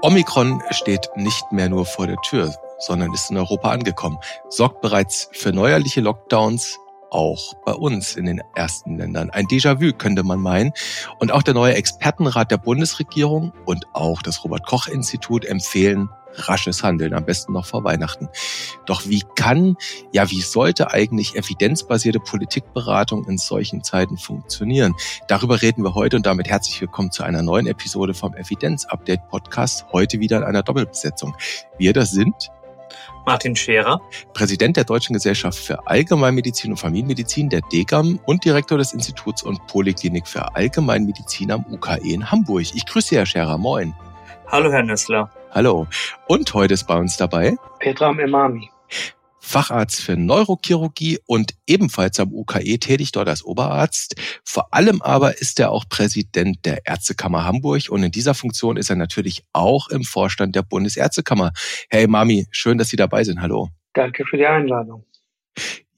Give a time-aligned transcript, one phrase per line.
[0.00, 4.18] Omikron steht nicht mehr nur vor der Tür, sondern ist in Europa angekommen,
[4.48, 6.78] sorgt bereits für neuerliche Lockdowns,
[7.10, 9.30] auch bei uns in den ersten Ländern.
[9.30, 10.72] Ein Déjà-vu könnte man meinen.
[11.18, 16.82] Und auch der neue Expertenrat der Bundesregierung und auch das Robert Koch Institut empfehlen rasches
[16.82, 18.28] Handeln, am besten noch vor Weihnachten.
[18.86, 19.76] Doch wie kann,
[20.12, 24.94] ja, wie sollte eigentlich evidenzbasierte Politikberatung in solchen Zeiten funktionieren?
[25.26, 29.86] Darüber reden wir heute und damit herzlich willkommen zu einer neuen Episode vom Evidenz-Update Podcast.
[29.92, 31.36] Heute wieder in einer Doppelbesetzung.
[31.78, 32.34] Wir das sind
[33.26, 34.00] Martin Scherer,
[34.32, 39.66] Präsident der Deutschen Gesellschaft für Allgemeinmedizin und Familienmedizin, der DGAM und Direktor des Instituts und
[39.66, 42.74] Poliklinik für Allgemeinmedizin am UKE in Hamburg.
[42.74, 43.58] Ich grüße Herr Scherer.
[43.58, 43.94] Moin.
[44.50, 45.30] Hallo, Herr Nüssler.
[45.50, 45.86] Hallo.
[46.26, 48.70] Und heute ist bei uns dabei Petra Emami.
[49.40, 54.14] Facharzt für Neurochirurgie und ebenfalls am UKE tätig dort als Oberarzt.
[54.44, 58.88] Vor allem aber ist er auch Präsident der Ärztekammer Hamburg und in dieser Funktion ist
[58.88, 61.52] er natürlich auch im Vorstand der Bundesärztekammer.
[61.90, 63.42] Hey Mami, schön, dass Sie dabei sind.
[63.42, 63.68] Hallo.
[63.92, 65.04] Danke für die Einladung.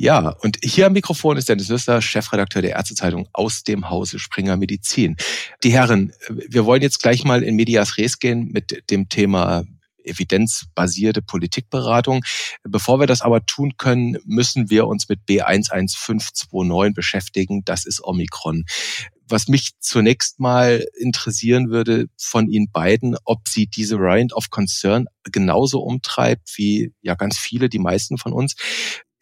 [0.01, 4.57] Ja, und hier am Mikrofon ist Dennis Nüster, Chefredakteur der Ärztezeitung aus dem Hause Springer
[4.57, 5.19] Medizin.
[5.63, 9.65] Die Herren, wir wollen jetzt gleich mal in Medias Res gehen mit dem Thema
[10.03, 12.23] evidenzbasierte Politikberatung.
[12.63, 17.63] Bevor wir das aber tun können, müssen wir uns mit B11529 beschäftigen.
[17.67, 18.65] Das ist Omikron.
[19.29, 25.09] Was mich zunächst mal interessieren würde von Ihnen beiden, ob Sie diese Variant of Concern
[25.25, 28.55] genauso umtreibt wie ja ganz viele, die meisten von uns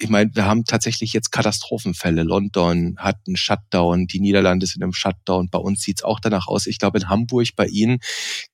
[0.00, 2.22] ich meine, wir haben tatsächlich jetzt Katastrophenfälle.
[2.22, 5.50] London hat einen Shutdown, die Niederlande sind im Shutdown.
[5.50, 6.66] Bei uns sieht's auch danach aus.
[6.66, 7.98] Ich glaube, in Hamburg bei Ihnen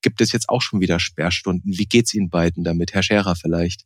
[0.01, 1.77] gibt es jetzt auch schon wieder Sperrstunden.
[1.77, 2.95] Wie geht's Ihnen beiden damit?
[2.95, 3.83] Herr Scherer vielleicht.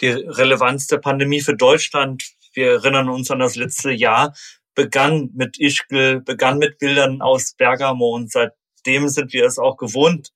[0.00, 4.34] Die Relevanz der Pandemie für Deutschland, wir erinnern uns an das letzte Jahr,
[4.76, 10.30] begann mit Ischgl, begann mit Bildern aus Bergamo und seitdem sind wir es auch gewohnt,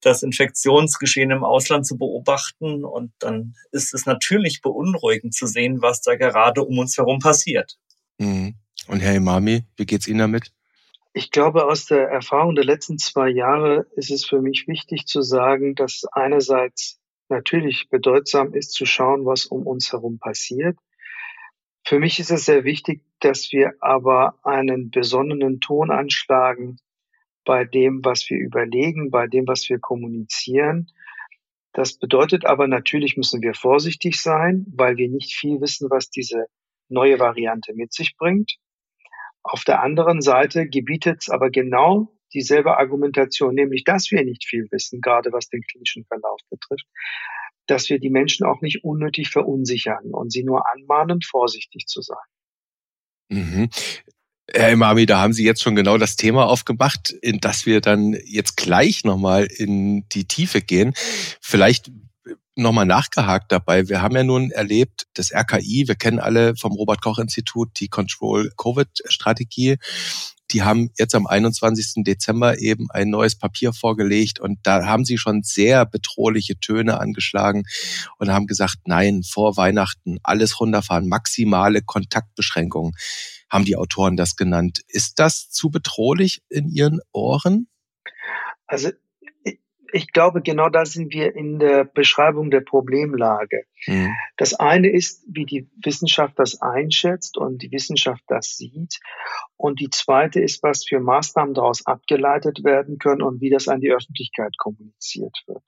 [0.00, 2.84] das Infektionsgeschehen im Ausland zu beobachten.
[2.84, 7.76] Und dann ist es natürlich beunruhigend zu sehen, was da gerade um uns herum passiert.
[8.18, 8.54] Mhm.
[8.88, 10.52] Und Herr Imami, wie geht's Ihnen damit?
[11.12, 15.22] Ich glaube, aus der Erfahrung der letzten zwei Jahre ist es für mich wichtig zu
[15.22, 20.78] sagen, dass einerseits natürlich bedeutsam ist zu schauen, was um uns herum passiert.
[21.84, 26.78] Für mich ist es sehr wichtig, dass wir aber einen besonnenen Ton anschlagen,
[27.46, 30.92] bei dem, was wir überlegen, bei dem, was wir kommunizieren.
[31.72, 36.46] Das bedeutet aber natürlich müssen wir vorsichtig sein, weil wir nicht viel wissen, was diese
[36.88, 38.56] neue Variante mit sich bringt.
[39.42, 44.66] Auf der anderen Seite gebietet es aber genau dieselbe Argumentation, nämlich dass wir nicht viel
[44.70, 46.86] wissen, gerade was den klinischen Verlauf betrifft,
[47.66, 52.16] dass wir die Menschen auch nicht unnötig verunsichern und sie nur anmahnen, vorsichtig zu sein.
[53.28, 53.68] Mhm.
[54.52, 58.16] Herr Imami, da haben Sie jetzt schon genau das Thema aufgemacht, in das wir dann
[58.24, 60.94] jetzt gleich nochmal in die Tiefe gehen.
[61.40, 61.90] Vielleicht
[62.54, 63.88] nochmal nachgehakt dabei.
[63.88, 67.88] Wir haben ja nun erlebt, das RKI, wir kennen alle vom Robert Koch Institut die
[67.88, 69.76] Control Covid Strategie.
[70.52, 72.04] Die haben jetzt am 21.
[72.04, 77.64] Dezember eben ein neues Papier vorgelegt und da haben sie schon sehr bedrohliche Töne angeschlagen
[78.18, 82.92] und haben gesagt, nein, vor Weihnachten alles runterfahren, maximale Kontaktbeschränkungen
[83.50, 84.82] haben die Autoren das genannt.
[84.88, 87.68] Ist das zu bedrohlich in Ihren Ohren?
[88.66, 88.90] Also
[89.92, 93.64] ich glaube, genau da sind wir in der Beschreibung der Problemlage.
[93.86, 94.14] Mhm.
[94.36, 98.98] Das eine ist, wie die Wissenschaft das einschätzt und die Wissenschaft das sieht.
[99.56, 103.80] Und die zweite ist, was für Maßnahmen daraus abgeleitet werden können und wie das an
[103.80, 105.64] die Öffentlichkeit kommuniziert wird.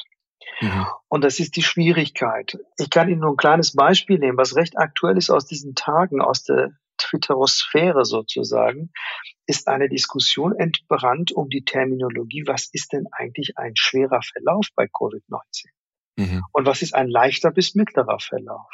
[0.61, 0.87] Mhm.
[1.09, 2.59] Und das ist die Schwierigkeit.
[2.79, 6.21] Ich kann Ihnen nur ein kleines Beispiel nehmen, was recht aktuell ist aus diesen Tagen,
[6.21, 8.91] aus der Twitterosphäre sozusagen,
[9.47, 14.85] ist eine Diskussion entbrannt um die Terminologie, was ist denn eigentlich ein schwerer Verlauf bei
[14.85, 15.67] Covid-19?
[16.17, 16.43] Mhm.
[16.53, 18.71] Und was ist ein leichter bis mittlerer Verlauf?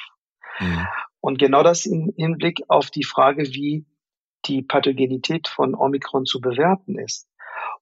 [0.58, 0.86] Mhm.
[1.20, 3.86] Und genau das im Hinblick auf die Frage, wie
[4.46, 7.28] die Pathogenität von Omikron zu bewerten ist.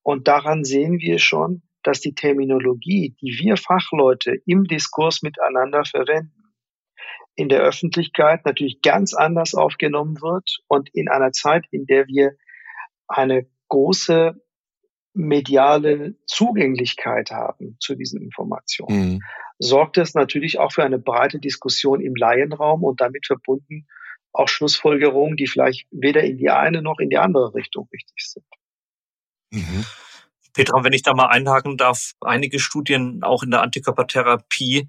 [0.02, 6.41] Und daran sehen wir schon, dass die Terminologie, die wir Fachleute im Diskurs miteinander verwenden,
[7.34, 12.32] in der Öffentlichkeit natürlich ganz anders aufgenommen wird und in einer Zeit, in der wir
[13.08, 14.40] eine große
[15.14, 19.20] mediale Zugänglichkeit haben zu diesen Informationen, mhm.
[19.58, 23.86] sorgt es natürlich auch für eine breite Diskussion im Laienraum und damit verbunden
[24.32, 28.46] auch Schlussfolgerungen, die vielleicht weder in die eine noch in die andere Richtung richtig sind.
[29.50, 29.84] Mhm.
[30.54, 34.88] Petra, wenn ich da mal einhaken darf, einige Studien auch in der Antikörpertherapie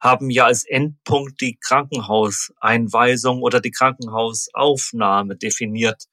[0.00, 6.04] haben ja als Endpunkt die Krankenhauseinweisung oder die Krankenhausaufnahme definiert.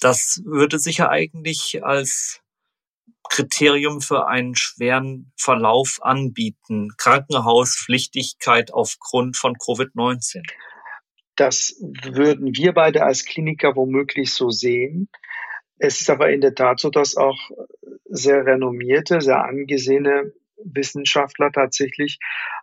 [0.00, 2.40] Das würde sich ja eigentlich als
[3.28, 6.90] Kriterium für einen schweren Verlauf anbieten?
[6.98, 10.42] Krankenhauspflichtigkeit aufgrund von Covid-19?
[11.36, 15.08] Das würden wir beide als Kliniker womöglich so sehen.
[15.78, 17.50] Es ist aber in der Tat so, dass auch
[18.04, 20.32] sehr renommierte, sehr angesehene
[20.64, 22.18] Wissenschaftler tatsächlich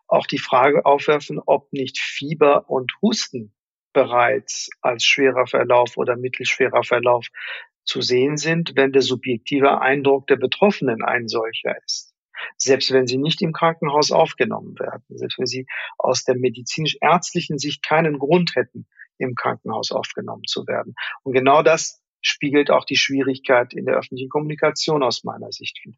[0.07, 3.53] auch die Frage aufwerfen, ob nicht Fieber und Husten
[3.93, 7.27] bereits als schwerer Verlauf oder mittelschwerer Verlauf
[7.83, 12.13] zu sehen sind, wenn der subjektive Eindruck der Betroffenen ein solcher ist.
[12.57, 17.83] Selbst wenn sie nicht im Krankenhaus aufgenommen werden, selbst wenn sie aus der medizinisch-ärztlichen Sicht
[17.83, 18.87] keinen Grund hätten,
[19.17, 20.95] im Krankenhaus aufgenommen zu werden.
[21.23, 25.97] Und genau das spiegelt auch die Schwierigkeit in der öffentlichen Kommunikation aus meiner Sicht wieder.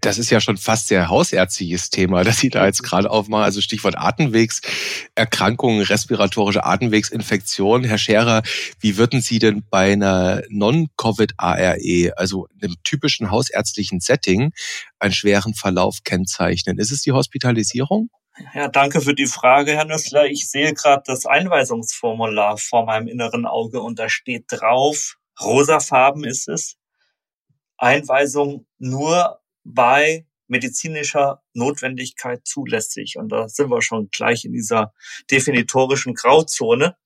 [0.00, 3.44] Das ist ja schon fast sehr hausärztliches Thema, das Sie da jetzt gerade aufmachen.
[3.44, 7.84] Also Stichwort Atemwegserkrankungen, respiratorische Atemwegsinfektion.
[7.84, 8.42] Herr Scherer,
[8.80, 14.52] wie würden Sie denn bei einer Non-Covid-ARE, also einem typischen hausärztlichen Setting,
[14.98, 16.78] einen schweren Verlauf kennzeichnen?
[16.78, 18.10] Ist es die Hospitalisierung?
[18.54, 20.26] Ja, danke für die Frage, Herr Nüssler.
[20.26, 26.48] Ich sehe gerade das Einweisungsformular vor meinem inneren Auge und da steht drauf, rosafarben ist
[26.48, 26.76] es,
[27.76, 29.40] Einweisung nur
[29.74, 33.16] bei medizinischer Notwendigkeit zulässig.
[33.16, 34.94] Und da sind wir schon gleich in dieser
[35.30, 36.96] definitorischen Grauzone.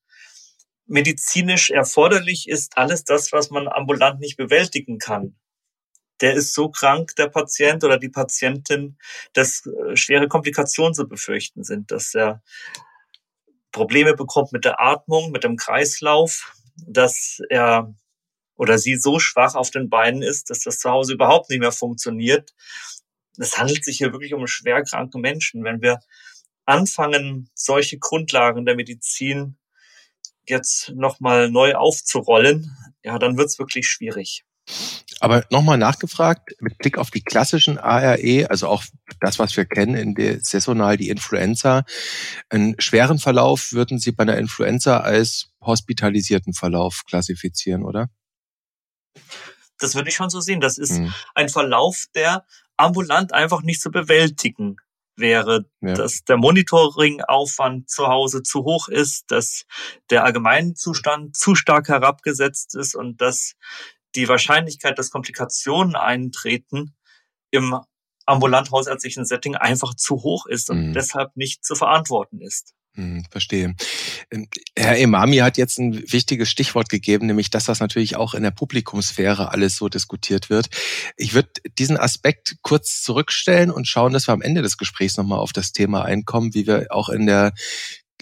[0.87, 5.37] Medizinisch erforderlich ist alles das, was man ambulant nicht bewältigen kann.
[6.21, 8.97] Der ist so krank, der Patient oder die Patientin,
[9.33, 12.43] dass äh, schwere Komplikationen zu befürchten sind, dass er
[13.73, 16.55] Probleme bekommt mit der Atmung, mit dem Kreislauf,
[16.87, 17.93] dass er
[18.57, 21.73] oder sie so schwach auf den Beinen ist, dass das zu Hause überhaupt nicht mehr
[21.73, 22.55] funktioniert.
[23.39, 25.65] Es handelt sich hier wirklich um schwerkranke Menschen.
[25.65, 26.01] Wenn wir
[26.65, 29.57] anfangen, solche Grundlagen der Medizin
[30.47, 34.45] jetzt nochmal neu aufzurollen, ja, dann wird's wirklich schwierig.
[35.21, 38.83] Aber nochmal nachgefragt, mit Blick auf die klassischen ARE, also auch
[39.21, 41.85] das, was wir kennen in der saisonal, die Influenza,
[42.49, 48.09] einen schweren Verlauf würden Sie bei einer Influenza als hospitalisierten Verlauf klassifizieren, oder?
[49.79, 50.61] Das würde ich schon so sehen.
[50.61, 51.13] Das ist mhm.
[51.35, 54.77] ein Verlauf, der ambulant einfach nicht zu bewältigen
[55.17, 55.95] wäre, ja.
[55.95, 59.65] dass der Monitoringaufwand zu Hause zu hoch ist, dass
[60.11, 63.55] der Allgemeinzustand zu stark herabgesetzt ist und dass
[64.15, 66.95] die Wahrscheinlichkeit, dass Komplikationen eintreten,
[67.51, 67.79] im
[68.25, 70.93] ambulant hausärztlichen Setting einfach zu hoch ist und mhm.
[70.93, 72.75] deshalb nicht zu verantworten ist.
[72.95, 73.75] Hm, verstehe.
[74.31, 78.43] Ähm, Herr Imami hat jetzt ein wichtiges Stichwort gegeben, nämlich dass das natürlich auch in
[78.43, 80.69] der Publikumsphäre alles so diskutiert wird.
[81.17, 81.49] Ich würde
[81.79, 85.73] diesen Aspekt kurz zurückstellen und schauen, dass wir am Ende des Gesprächs nochmal auf das
[85.73, 87.55] Thema einkommen, wie wir auch in der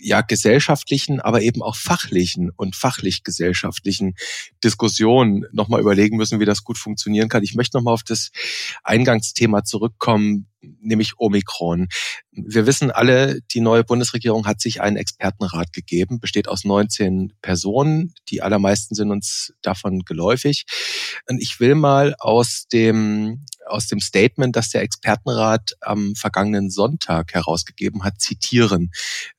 [0.01, 4.15] ja gesellschaftlichen, aber eben auch fachlichen und fachlich-gesellschaftlichen
[4.63, 7.43] Diskussionen nochmal überlegen müssen, wie das gut funktionieren kann.
[7.43, 8.31] Ich möchte nochmal auf das
[8.83, 11.89] Eingangsthema zurückkommen, nämlich Omikron.
[12.33, 18.15] Wir wissen alle, die neue Bundesregierung hat sich einen Expertenrat gegeben, besteht aus 19 Personen.
[18.29, 20.65] Die allermeisten sind uns davon geläufig.
[21.29, 27.35] Und ich will mal aus dem aus dem Statement, das der Expertenrat am vergangenen Sonntag
[27.35, 28.91] herausgegeben hat, zitieren.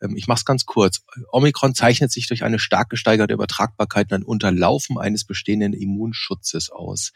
[0.02, 1.02] Ähm, ich mache es ganz kurz.
[1.32, 7.12] Omikron zeichnet sich durch eine stark gesteigerte Übertragbarkeit und ein Unterlaufen eines bestehenden Immunschutzes aus.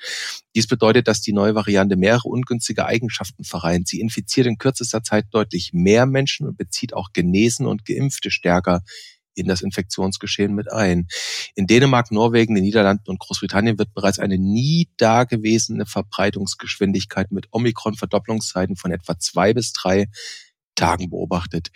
[0.55, 3.87] Dies bedeutet, dass die neue Variante mehrere ungünstige Eigenschaften vereint.
[3.87, 8.81] Sie infiziert in kürzester Zeit deutlich mehr Menschen und bezieht auch Genesen und Geimpfte stärker
[9.35, 11.07] in das Infektionsgeschehen mit ein.
[11.55, 18.75] In Dänemark, Norwegen, den Niederlanden und Großbritannien wird bereits eine nie dagewesene Verbreitungsgeschwindigkeit mit Omikron-Verdopplungszeiten
[18.75, 20.07] von etwa zwei bis drei
[20.75, 21.69] Tagen beobachtet.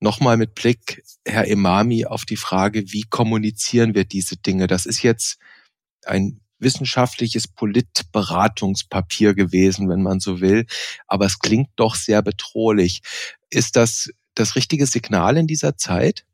[0.00, 4.68] Nochmal mit Blick, Herr Imami, auf die Frage, wie kommunizieren wir diese Dinge?
[4.68, 5.38] Das ist jetzt
[6.04, 10.66] ein wissenschaftliches Politberatungspapier gewesen, wenn man so will.
[11.06, 13.02] Aber es klingt doch sehr bedrohlich.
[13.50, 16.24] Ist das das richtige Signal in dieser Zeit?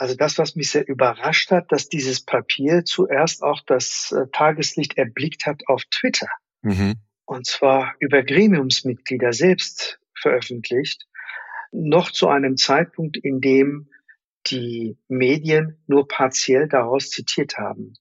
[0.00, 4.96] Also das, was mich sehr überrascht hat, dass dieses Papier zuerst auch das äh, Tageslicht
[4.96, 6.28] erblickt hat auf Twitter.
[6.62, 6.94] Mhm.
[7.26, 11.06] Und zwar über Gremiumsmitglieder selbst veröffentlicht,
[11.70, 13.90] noch zu einem Zeitpunkt, in dem
[14.46, 17.92] die Medien nur partiell daraus zitiert haben.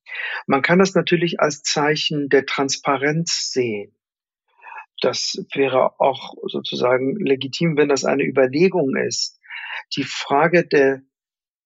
[0.47, 3.93] Man kann das natürlich als Zeichen der Transparenz sehen.
[5.01, 9.37] Das wäre auch sozusagen legitim, wenn das eine Überlegung ist.
[9.97, 11.01] Die Frage der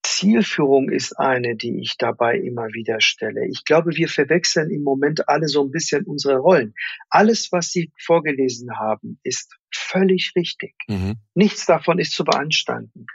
[0.04, 3.48] Zielführung ist eine, die ich dabei immer wieder stelle.
[3.48, 6.74] Ich glaube, wir verwechseln im Moment alle so ein bisschen unsere Rollen.
[7.10, 10.76] Alles, was Sie vorgelesen haben, ist völlig richtig.
[10.88, 11.16] Mhm.
[11.34, 13.06] Nichts davon ist zu beanstanden.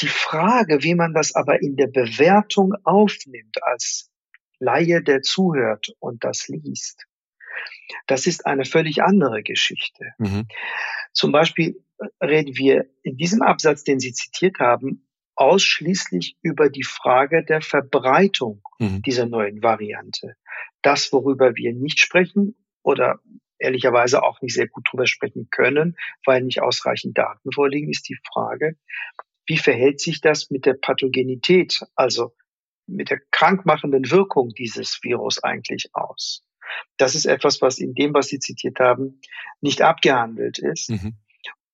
[0.00, 4.10] Die Frage, wie man das aber in der Bewertung aufnimmt als
[4.58, 7.06] Laie, der zuhört und das liest,
[8.06, 10.12] Das ist eine völlig andere Geschichte.
[10.18, 10.46] Mhm.
[11.12, 11.82] Zum Beispiel
[12.22, 15.05] reden wir in diesem Absatz, den Sie zitiert haben,
[15.36, 19.02] ausschließlich über die Frage der Verbreitung mhm.
[19.02, 20.36] dieser neuen Variante.
[20.82, 23.20] Das, worüber wir nicht sprechen oder
[23.58, 28.18] ehrlicherweise auch nicht sehr gut drüber sprechen können, weil nicht ausreichend Daten vorliegen, ist die
[28.32, 28.76] Frage,
[29.46, 32.34] wie verhält sich das mit der Pathogenität, also
[32.86, 36.44] mit der krankmachenden Wirkung dieses Virus eigentlich aus?
[36.96, 39.20] Das ist etwas, was in dem, was Sie zitiert haben,
[39.60, 41.16] nicht abgehandelt ist mhm.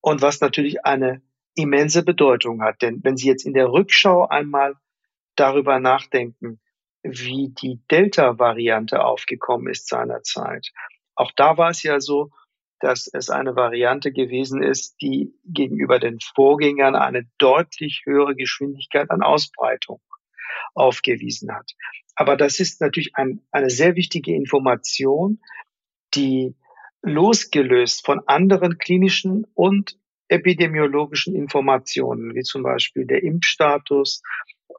[0.01, 1.23] und was natürlich eine
[1.55, 2.83] immense Bedeutung hat.
[2.83, 4.75] Denn wenn Sie jetzt in der Rückschau einmal
[5.37, 6.61] darüber nachdenken,
[7.03, 10.69] wie die Delta-Variante aufgekommen ist seinerzeit,
[11.15, 12.31] auch da war es ja so,
[12.81, 19.23] dass es eine Variante gewesen ist, die gegenüber den Vorgängern eine deutlich höhere Geschwindigkeit an
[19.23, 20.01] Ausbreitung
[20.75, 21.73] aufgewiesen hat.
[22.17, 25.41] Aber das ist natürlich ein, eine sehr wichtige Information,
[26.15, 26.57] die
[27.03, 29.99] losgelöst von anderen klinischen und
[30.33, 34.23] epidemiologischen Informationen, wie zum Beispiel der Impfstatus,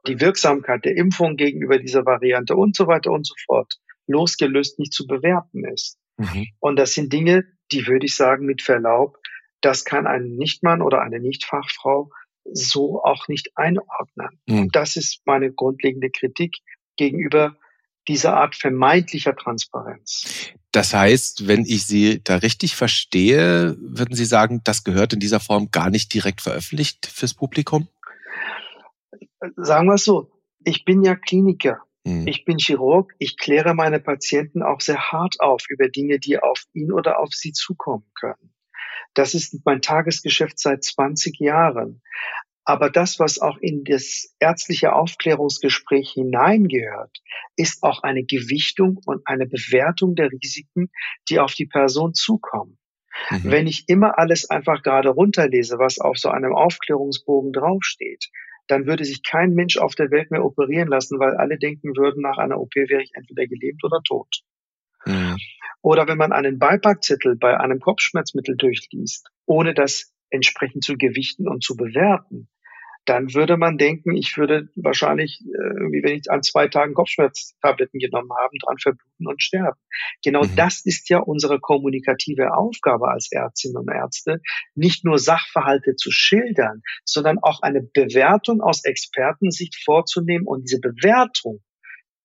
[0.06, 3.74] die Wirksamkeit der Impfung gegenüber dieser Variante und so weiter und so fort,
[4.06, 5.98] losgelöst nicht zu bewerten ist.
[6.18, 6.48] Mhm.
[6.60, 9.16] Und das sind Dinge, die würde ich sagen, mit Verlaub,
[9.60, 12.10] das kann ein Nichtmann oder eine Nichtfachfrau
[12.52, 14.40] so auch nicht einordnen.
[14.46, 14.58] Mhm.
[14.60, 16.58] Und das ist meine grundlegende Kritik
[16.96, 17.56] gegenüber
[18.06, 20.52] dieser Art vermeintlicher Transparenz.
[20.74, 25.38] Das heißt, wenn ich Sie da richtig verstehe, würden Sie sagen, das gehört in dieser
[25.38, 27.86] Form gar nicht direkt veröffentlicht fürs Publikum?
[29.54, 30.32] Sagen wir es so,
[30.64, 31.78] ich bin ja Kliniker.
[32.02, 32.26] Mhm.
[32.26, 36.64] Ich bin Chirurg, ich kläre meine Patienten auch sehr hart auf über Dinge, die auf
[36.72, 38.52] ihn oder auf sie zukommen können.
[39.14, 42.02] Das ist mein Tagesgeschäft seit 20 Jahren.
[42.64, 47.22] Aber das, was auch in das ärztliche Aufklärungsgespräch hineingehört,
[47.56, 50.90] ist auch eine Gewichtung und eine Bewertung der Risiken,
[51.28, 52.78] die auf die Person zukommen.
[53.30, 53.50] Mhm.
[53.50, 58.30] Wenn ich immer alles einfach gerade runterlese, was auf so einem Aufklärungsbogen draufsteht,
[58.66, 62.22] dann würde sich kein Mensch auf der Welt mehr operieren lassen, weil alle denken würden,
[62.22, 64.42] nach einer OP wäre ich entweder gelebt oder tot.
[65.04, 65.36] Mhm.
[65.82, 71.62] Oder wenn man einen Beipackzettel bei einem Kopfschmerzmittel durchliest, ohne das entsprechend zu gewichten und
[71.62, 72.48] zu bewerten,
[73.04, 78.00] dann würde man denken, ich würde wahrscheinlich, äh, wie wenn ich an zwei Tagen Kopfschmerztabletten
[78.00, 79.78] genommen habe, dran verbluten und sterben.
[80.24, 80.56] Genau mhm.
[80.56, 84.40] das ist ja unsere kommunikative Aufgabe als Ärztinnen und Ärzte,
[84.74, 91.62] nicht nur Sachverhalte zu schildern, sondern auch eine Bewertung aus Expertensicht vorzunehmen und diese Bewertung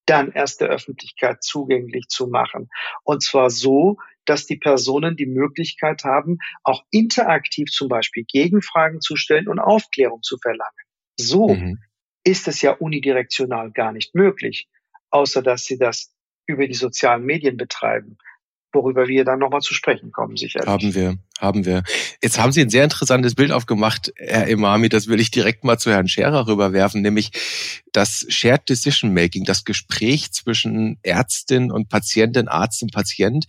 [0.05, 2.69] dann erst der Öffentlichkeit zugänglich zu machen.
[3.03, 3.97] Und zwar so,
[4.29, 10.21] dass die Personen die Möglichkeit haben, auch interaktiv zum Beispiel Gegenfragen zu stellen und Aufklärung
[10.21, 10.69] zu verlangen.
[11.19, 11.79] So mhm.
[12.23, 14.69] ist es ja unidirektional gar nicht möglich,
[15.09, 16.13] außer dass sie das
[16.45, 18.17] über die sozialen Medien betreiben
[18.73, 20.67] worüber wir dann nochmal zu sprechen kommen, sicherlich.
[20.67, 21.83] Haben wir, haben wir.
[22.21, 25.77] Jetzt haben Sie ein sehr interessantes Bild aufgemacht, Herr Imami, das will ich direkt mal
[25.77, 27.31] zu Herrn Scherer rüberwerfen, nämlich
[27.91, 33.45] das Shared Decision Making, das Gespräch zwischen Ärztin und Patientin, Arzt und Patient,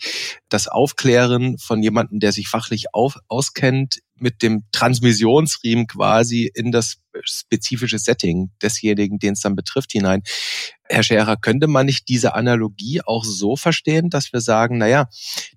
[0.48, 6.99] das Aufklären von jemandem, der sich fachlich auf, auskennt, mit dem Transmissionsriemen quasi in das
[7.22, 10.22] spezifische Setting desjenigen, den es dann betrifft, hinein.
[10.84, 15.08] Herr Scherer, könnte man nicht diese Analogie auch so verstehen, dass wir sagen, naja,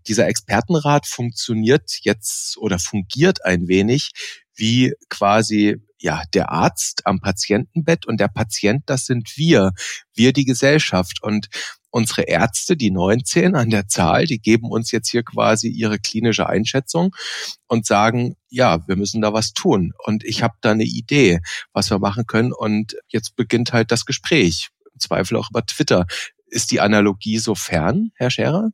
[0.08, 4.12] dieser Expertenrat funktioniert jetzt oder fungiert ein wenig
[4.56, 9.72] wie quasi ja, der Arzt am Patientenbett und der Patient, das sind wir,
[10.14, 11.24] wir die Gesellschaft.
[11.24, 11.48] Und
[11.94, 16.50] unsere Ärzte, die 19 an der Zahl, die geben uns jetzt hier quasi ihre klinische
[16.50, 17.16] Einschätzung
[17.68, 19.94] und sagen, ja, wir müssen da was tun.
[20.04, 21.40] Und ich habe da eine Idee,
[21.72, 22.52] was wir machen können.
[22.52, 24.70] Und jetzt beginnt halt das Gespräch.
[24.92, 26.08] Im Zweifel auch über Twitter.
[26.48, 28.72] Ist die Analogie so fern, Herr Scherer?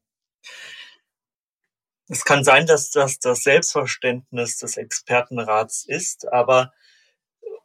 [2.08, 6.72] Es kann sein, dass das das Selbstverständnis des Expertenrats ist, aber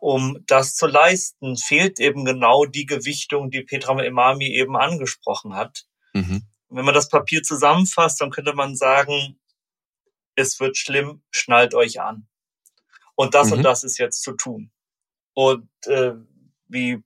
[0.04, 5.86] um das zu leisten, fehlt eben genau die Gewichtung, die Petra Imami eben angesprochen hat.
[6.12, 6.42] Mhm.
[6.68, 9.40] Wenn man das Papier zusammenfasst, dann könnte man sagen,
[10.34, 12.28] es wird schlimm, schnallt euch an.
[13.14, 13.54] Und das mhm.
[13.54, 14.70] und das ist jetzt zu tun.
[15.32, 16.12] Und äh,
[16.66, 17.02] wie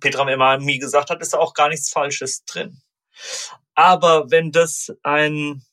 [0.00, 2.80] Petra Imami gesagt hat, ist da auch gar nichts Falsches drin.
[3.74, 5.66] Aber wenn das ein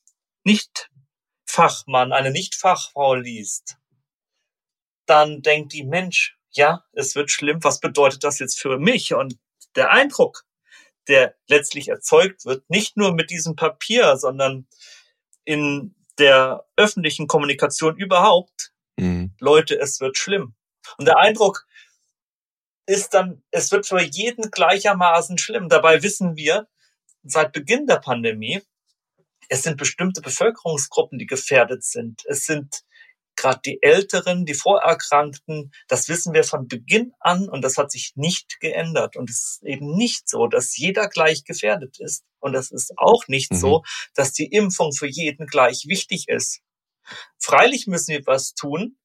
[0.44, 3.78] Nicht-Fachmann, eine Nicht-Fachfrau liest,
[5.06, 9.14] dann denkt die Mensch, ja, es wird schlimm, was bedeutet das jetzt für mich?
[9.14, 9.38] Und
[9.74, 10.44] der Eindruck,
[11.08, 14.66] der letztlich erzeugt wird, nicht nur mit diesem Papier, sondern
[15.44, 19.34] in der öffentlichen Kommunikation überhaupt, mhm.
[19.38, 20.54] Leute, es wird schlimm.
[20.98, 21.66] Und der Eindruck
[22.86, 25.68] ist dann, es wird für jeden gleichermaßen schlimm.
[25.68, 26.68] Dabei wissen wir
[27.22, 28.62] seit Beginn der Pandemie,
[29.48, 32.24] Es sind bestimmte Bevölkerungsgruppen, die gefährdet sind.
[32.26, 32.82] Es sind
[33.36, 38.12] gerade die Älteren, die Vorerkrankten, das wissen wir von Beginn an und das hat sich
[38.16, 39.16] nicht geändert.
[39.16, 42.24] Und es ist eben nicht so, dass jeder gleich gefährdet ist.
[42.40, 43.56] Und es ist auch nicht mhm.
[43.56, 43.82] so,
[44.14, 46.62] dass die Impfung für jeden gleich wichtig ist.
[47.38, 48.98] Freilich müssen wir was tun,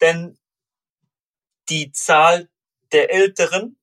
[0.00, 0.38] denn
[1.68, 2.48] die Zahl
[2.92, 3.78] der Älteren,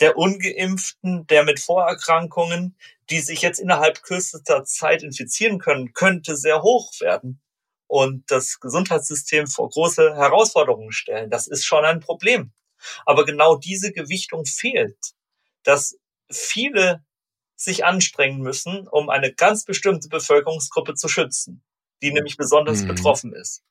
[0.00, 2.76] der Ungeimpften, der mit Vorerkrankungen,
[3.10, 7.40] die sich jetzt innerhalb kürzester Zeit infizieren können, könnte sehr hoch werden
[7.88, 11.30] und das Gesundheitssystem vor große Herausforderungen stellen.
[11.30, 12.52] Das ist schon ein Problem.
[13.04, 15.14] Aber genau diese Gewichtung fehlt,
[15.64, 15.98] dass
[16.30, 17.04] viele
[17.56, 21.64] sich anstrengen müssen, um eine ganz bestimmte Bevölkerungsgruppe zu schützen,
[22.02, 22.88] die nämlich besonders mhm.
[22.88, 23.64] betroffen ist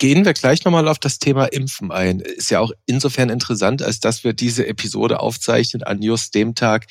[0.00, 2.20] gehen wir gleich nochmal auf das Thema Impfen ein.
[2.20, 6.86] Ist ja auch insofern interessant, als dass wir diese Episode aufzeichnen an just dem Tag,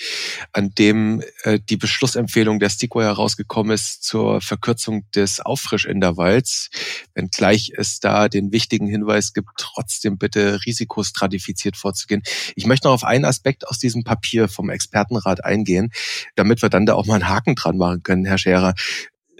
[0.54, 6.70] an dem äh, die Beschlussempfehlung der STIKO herausgekommen ist zur Verkürzung des Auffrischintervalls.
[7.16, 12.22] Wenngleich es da den wichtigen Hinweis gibt, trotzdem bitte risikostratifiziert vorzugehen.
[12.56, 15.92] Ich möchte noch auf einen Aspekt aus diesem Papier vom Expertenrat eingehen,
[16.36, 18.76] damit wir dann da auch mal einen Haken dran machen können, Herr Scherer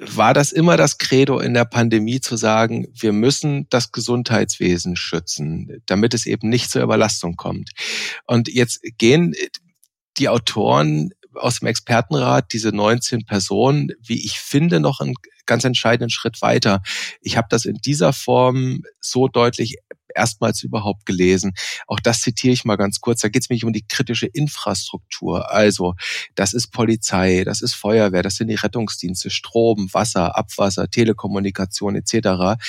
[0.02, 5.82] war das immer das Credo in der Pandemie zu sagen, wir müssen das Gesundheitswesen schützen,
[5.86, 7.72] damit es eben nicht zur Überlastung kommt.
[8.26, 9.34] Und jetzt gehen
[10.18, 15.16] die Autoren aus dem Expertenrat, diese 19 Personen, wie ich finde, noch einen
[15.46, 16.82] ganz entscheidenden Schritt weiter.
[17.22, 19.78] Ich habe das in dieser Form so deutlich
[20.16, 21.54] erstmals überhaupt gelesen.
[21.88, 23.22] Auch das zitiere ich mal ganz kurz.
[23.22, 25.52] Da geht es mich um die kritische Infrastruktur.
[25.52, 25.96] Also
[26.36, 32.62] das ist Polizei, das ist Feuerwehr, das sind die Rettungsdienste, Strom, Wasser, Abwasser, Telekommunikation etc.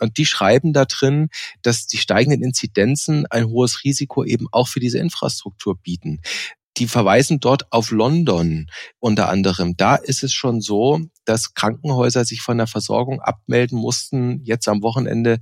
[0.00, 1.28] Und die schreiben da drin,
[1.62, 6.20] dass die steigenden Inzidenzen ein hohes Risiko eben auch für diese Infrastruktur bieten
[6.78, 9.76] die verweisen dort auf London unter anderem.
[9.76, 14.82] Da ist es schon so, dass Krankenhäuser sich von der Versorgung abmelden mussten, jetzt am
[14.82, 15.38] Wochenende,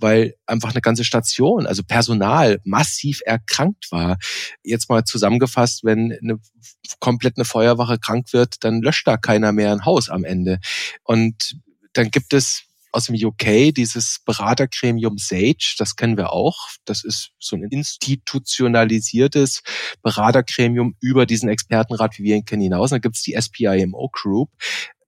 [0.00, 4.18] weil einfach eine ganze Station, also Personal massiv erkrankt war.
[4.62, 6.38] Jetzt mal zusammengefasst, wenn eine
[6.98, 10.58] komplett eine Feuerwache krank wird, dann löscht da keiner mehr ein Haus am Ende.
[11.04, 11.56] Und
[11.92, 16.68] dann gibt es aus dem UK dieses Beratergremium SAGE, das kennen wir auch.
[16.84, 19.62] Das ist so ein institutionalisiertes
[20.02, 22.90] Beratergremium über diesen Expertenrat, wie wir ihn kennen, hinaus.
[22.90, 24.50] Und dann gibt es die SPIMO Group,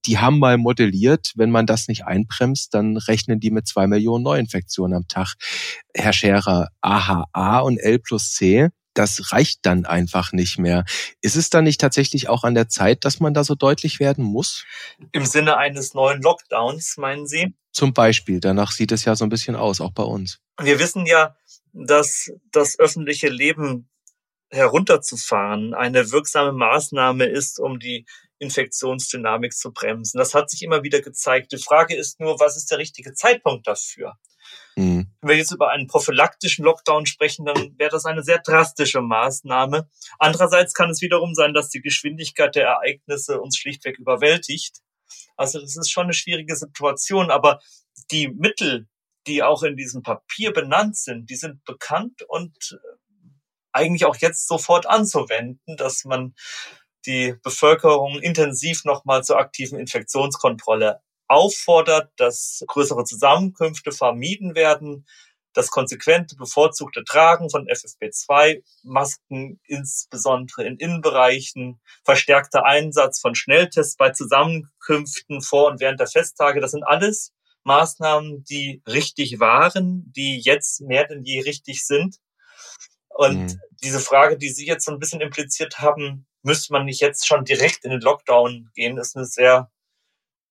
[0.07, 4.25] die haben mal modelliert, wenn man das nicht einbremst, dann rechnen die mit zwei Millionen
[4.25, 5.35] Neuinfektionen am Tag.
[5.95, 10.85] Herr Scherer, AHA und L plus C, das reicht dann einfach nicht mehr.
[11.21, 14.25] Ist es dann nicht tatsächlich auch an der Zeit, dass man da so deutlich werden
[14.25, 14.65] muss?
[15.12, 17.55] Im Sinne eines neuen Lockdowns, meinen Sie?
[17.73, 18.41] Zum Beispiel.
[18.41, 20.41] Danach sieht es ja so ein bisschen aus, auch bei uns.
[20.61, 21.37] Wir wissen ja,
[21.73, 23.88] dass das öffentliche Leben
[24.51, 28.05] herunterzufahren eine wirksame Maßnahme ist, um die
[28.42, 30.18] Infektionsdynamik zu bremsen.
[30.18, 31.52] Das hat sich immer wieder gezeigt.
[31.52, 34.14] Die Frage ist nur, was ist der richtige Zeitpunkt dafür?
[34.76, 35.09] Mhm.
[35.20, 39.88] Wenn wir jetzt über einen prophylaktischen Lockdown sprechen, dann wäre das eine sehr drastische Maßnahme.
[40.18, 44.78] Andererseits kann es wiederum sein, dass die Geschwindigkeit der Ereignisse uns schlichtweg überwältigt.
[45.37, 47.61] Also das ist schon eine schwierige Situation, aber
[48.11, 48.88] die Mittel,
[49.26, 52.81] die auch in diesem Papier benannt sind, die sind bekannt und
[53.72, 56.35] eigentlich auch jetzt sofort anzuwenden, dass man
[57.07, 65.07] die Bevölkerung intensiv nochmal zur aktiven Infektionskontrolle auffordert, dass größere Zusammenkünfte vermieden werden,
[65.55, 74.11] das konsequente bevorzugte Tragen von FFP2, Masken insbesondere in Innenbereichen, verstärkter Einsatz von Schnelltests bei
[74.11, 77.33] Zusammenkünften vor und während der Festtage, das sind alles
[77.65, 82.17] Maßnahmen, die richtig waren, die jetzt mehr denn je richtig sind.
[83.09, 83.61] Und mhm.
[83.83, 87.44] diese Frage, die Sie jetzt so ein bisschen impliziert haben, müsste man nicht jetzt schon
[87.44, 89.70] direkt in den Lockdown gehen, ist eine sehr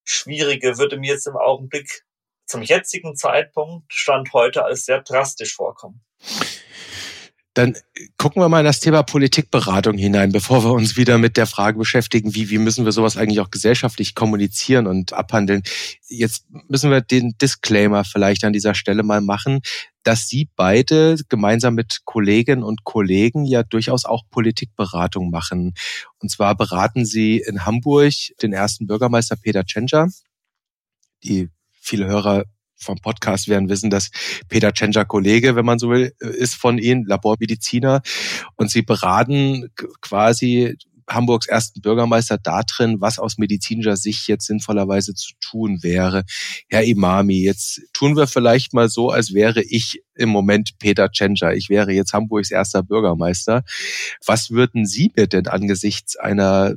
[0.03, 2.05] schwierige, würde mir jetzt im Augenblick
[2.45, 6.03] zum jetzigen Zeitpunkt, Stand heute, als sehr drastisch vorkommen.
[7.53, 7.75] Dann
[8.17, 11.77] gucken wir mal in das Thema Politikberatung hinein, bevor wir uns wieder mit der Frage
[11.77, 15.61] beschäftigen, wie, wie müssen wir sowas eigentlich auch gesellschaftlich kommunizieren und abhandeln.
[16.07, 19.59] Jetzt müssen wir den Disclaimer vielleicht an dieser Stelle mal machen,
[20.03, 25.73] dass Sie beide gemeinsam mit Kolleginnen und Kollegen ja durchaus auch Politikberatung machen.
[26.19, 30.07] Und zwar beraten Sie in Hamburg den ersten Bürgermeister Peter Tschentscher.
[31.23, 31.49] Die
[31.81, 32.45] viele Hörer
[32.81, 34.11] vom Podcast werden wissen, dass
[34.49, 38.01] Peter Tschentscher Kollege, wenn man so will, ist von Ihnen, Labormediziner.
[38.55, 39.69] Und Sie beraten
[40.01, 40.77] quasi
[41.13, 46.23] Hamburgs ersten Bürgermeister darin, was aus medizinischer Sicht jetzt sinnvollerweise zu tun wäre.
[46.69, 51.53] Herr Imami, jetzt tun wir vielleicht mal so, als wäre ich im Moment Peter Tschentscher.
[51.53, 53.63] Ich wäre jetzt Hamburgs erster Bürgermeister.
[54.25, 56.75] Was würden Sie mir denn angesichts einer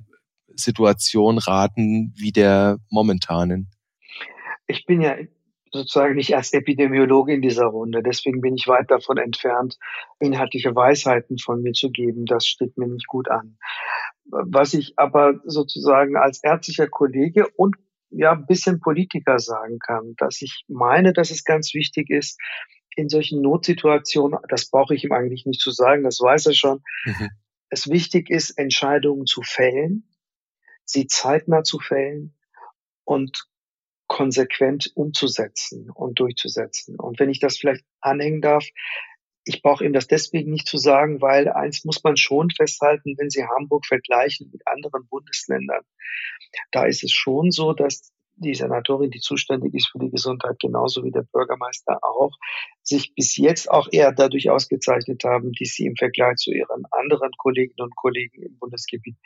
[0.57, 3.71] Situation raten wie der momentanen?
[4.67, 5.14] Ich bin ja
[5.75, 8.03] sozusagen nicht als Epidemiologe in dieser Runde.
[8.03, 9.77] Deswegen bin ich weit davon entfernt,
[10.21, 12.27] inhaltliche Weisheiten von mir zu geben.
[12.27, 13.59] Das steht mir nicht gut an.
[14.25, 17.77] Was ich aber sozusagen als ärztlicher Kollege und
[18.11, 22.41] ja, ein bisschen Politiker sagen kann, dass ich meine, dass es ganz wichtig ist,
[22.95, 26.83] in solchen Notsituationen, das brauche ich ihm eigentlich nicht zu sagen, das weiß er schon,
[27.05, 27.31] mhm.
[27.71, 30.09] es wichtig ist, Entscheidungen zu fällen,
[30.85, 32.37] sie zeitnah zu fällen
[33.03, 33.49] und
[34.14, 37.00] konsequent umzusetzen und durchzusetzen.
[37.00, 38.64] Und wenn ich das vielleicht anhängen darf,
[39.42, 43.29] ich brauche ihm das deswegen nicht zu sagen, weil eins muss man schon festhalten, wenn
[43.29, 45.83] Sie Hamburg vergleichen mit anderen Bundesländern,
[46.70, 51.03] da ist es schon so, dass die Senatorin, die zuständig ist für die Gesundheit, genauso
[51.03, 52.31] wie der Bürgermeister auch,
[52.85, 57.33] sich bis jetzt auch eher dadurch ausgezeichnet haben, dass sie im Vergleich zu ihren anderen
[57.37, 59.16] Kolleginnen und Kollegen im Bundesgebiet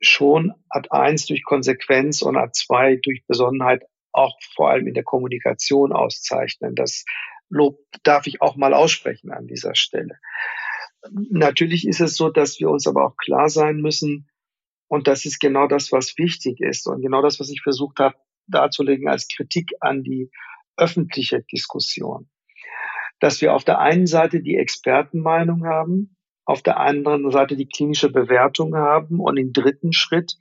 [0.00, 3.82] schon Ad eins durch Konsequenz und Ad zwei durch Besonnenheit
[4.14, 6.74] auch vor allem in der Kommunikation auszeichnen.
[6.74, 7.04] Das
[7.50, 10.18] Lob darf ich auch mal aussprechen an dieser Stelle.
[11.10, 14.28] Natürlich ist es so, dass wir uns aber auch klar sein müssen,
[14.86, 18.16] und das ist genau das, was wichtig ist und genau das, was ich versucht habe
[18.46, 20.30] darzulegen als Kritik an die
[20.76, 22.28] öffentliche Diskussion.
[23.18, 28.10] Dass wir auf der einen Seite die Expertenmeinung haben, auf der anderen Seite die klinische
[28.10, 30.36] Bewertung haben und im dritten Schritt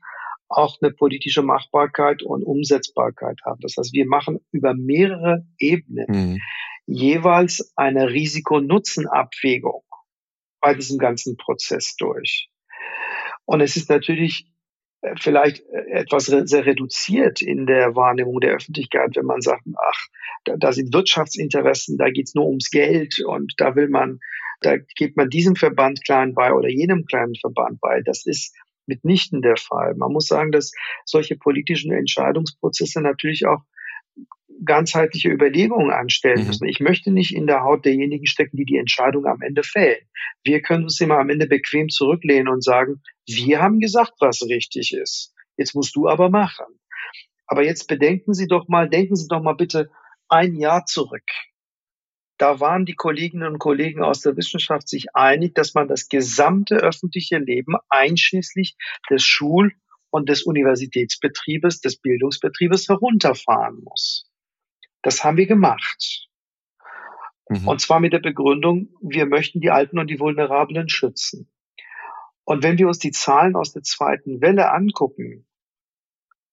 [0.53, 3.59] auch eine politische Machbarkeit und Umsetzbarkeit haben.
[3.61, 6.41] Das heißt, wir machen über mehrere Ebenen mhm.
[6.85, 9.83] jeweils eine Risiko-Nutzen-Abwägung
[10.61, 12.49] bei diesem ganzen Prozess durch.
[13.45, 14.47] Und es ist natürlich
[15.01, 20.07] äh, vielleicht äh, etwas sehr reduziert in der Wahrnehmung der Öffentlichkeit, wenn man sagt, ach,
[20.45, 24.19] da, da sind Wirtschaftsinteressen, da geht's nur ums Geld und da will man,
[24.61, 28.01] da gibt man diesem Verband klein bei oder jenem kleinen Verband bei.
[28.05, 29.95] Das ist mitnichten der Fall.
[29.95, 30.71] Man muss sagen, dass
[31.05, 33.61] solche politischen Entscheidungsprozesse natürlich auch
[34.65, 36.47] ganzheitliche Überlegungen anstellen mhm.
[36.47, 36.67] müssen.
[36.67, 40.01] Ich möchte nicht in der Haut derjenigen stecken, die die Entscheidung am Ende fällen.
[40.43, 44.93] Wir können uns immer am Ende bequem zurücklehnen und sagen, wir haben gesagt, was richtig
[44.93, 45.33] ist.
[45.57, 46.65] Jetzt musst du aber machen.
[47.47, 49.89] Aber jetzt bedenken Sie doch mal, denken Sie doch mal bitte
[50.29, 51.29] ein Jahr zurück.
[52.43, 56.75] Da waren die Kolleginnen und Kollegen aus der Wissenschaft sich einig, dass man das gesamte
[56.75, 58.75] öffentliche Leben einschließlich
[59.09, 59.71] des Schul-
[60.09, 64.29] und des Universitätsbetriebes, des Bildungsbetriebes herunterfahren muss.
[65.03, 66.27] Das haben wir gemacht.
[67.47, 67.65] Mhm.
[67.65, 71.49] Und zwar mit der Begründung, wir möchten die Alten und die Vulnerablen schützen.
[72.43, 75.47] Und wenn wir uns die Zahlen aus der zweiten Welle angucken,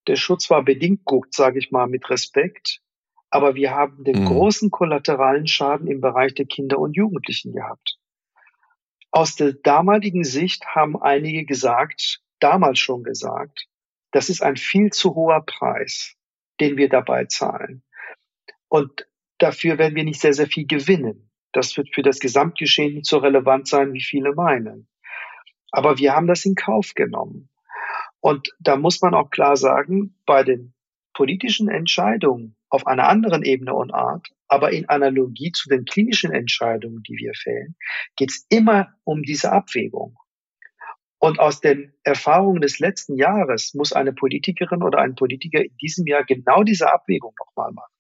[0.07, 2.81] der Schutz war bedingt gut, sage ich mal, mit Respekt,
[3.31, 4.27] aber wir haben den mhm.
[4.27, 7.99] großen kollateralen Schaden im Bereich der Kinder und Jugendlichen gehabt.
[9.12, 13.66] Aus der damaligen Sicht haben einige gesagt, damals schon gesagt,
[14.12, 16.16] das ist ein viel zu hoher Preis,
[16.61, 17.83] den wir dabei zahlen.
[18.69, 19.07] Und
[19.38, 21.31] dafür werden wir nicht sehr, sehr viel gewinnen.
[21.53, 24.88] Das wird für das Gesamtgeschehen nicht so relevant sein, wie viele meinen.
[25.73, 27.49] Aber wir haben das in Kauf genommen.
[28.21, 30.75] Und da muss man auch klar sagen, bei den
[31.20, 37.02] politischen Entscheidungen auf einer anderen Ebene und Art, aber in Analogie zu den klinischen Entscheidungen,
[37.02, 37.76] die wir fällen,
[38.16, 40.16] geht es immer um diese Abwägung.
[41.18, 46.06] Und aus den Erfahrungen des letzten Jahres muss eine Politikerin oder ein Politiker in diesem
[46.06, 47.92] Jahr genau diese Abwägung nochmal machen.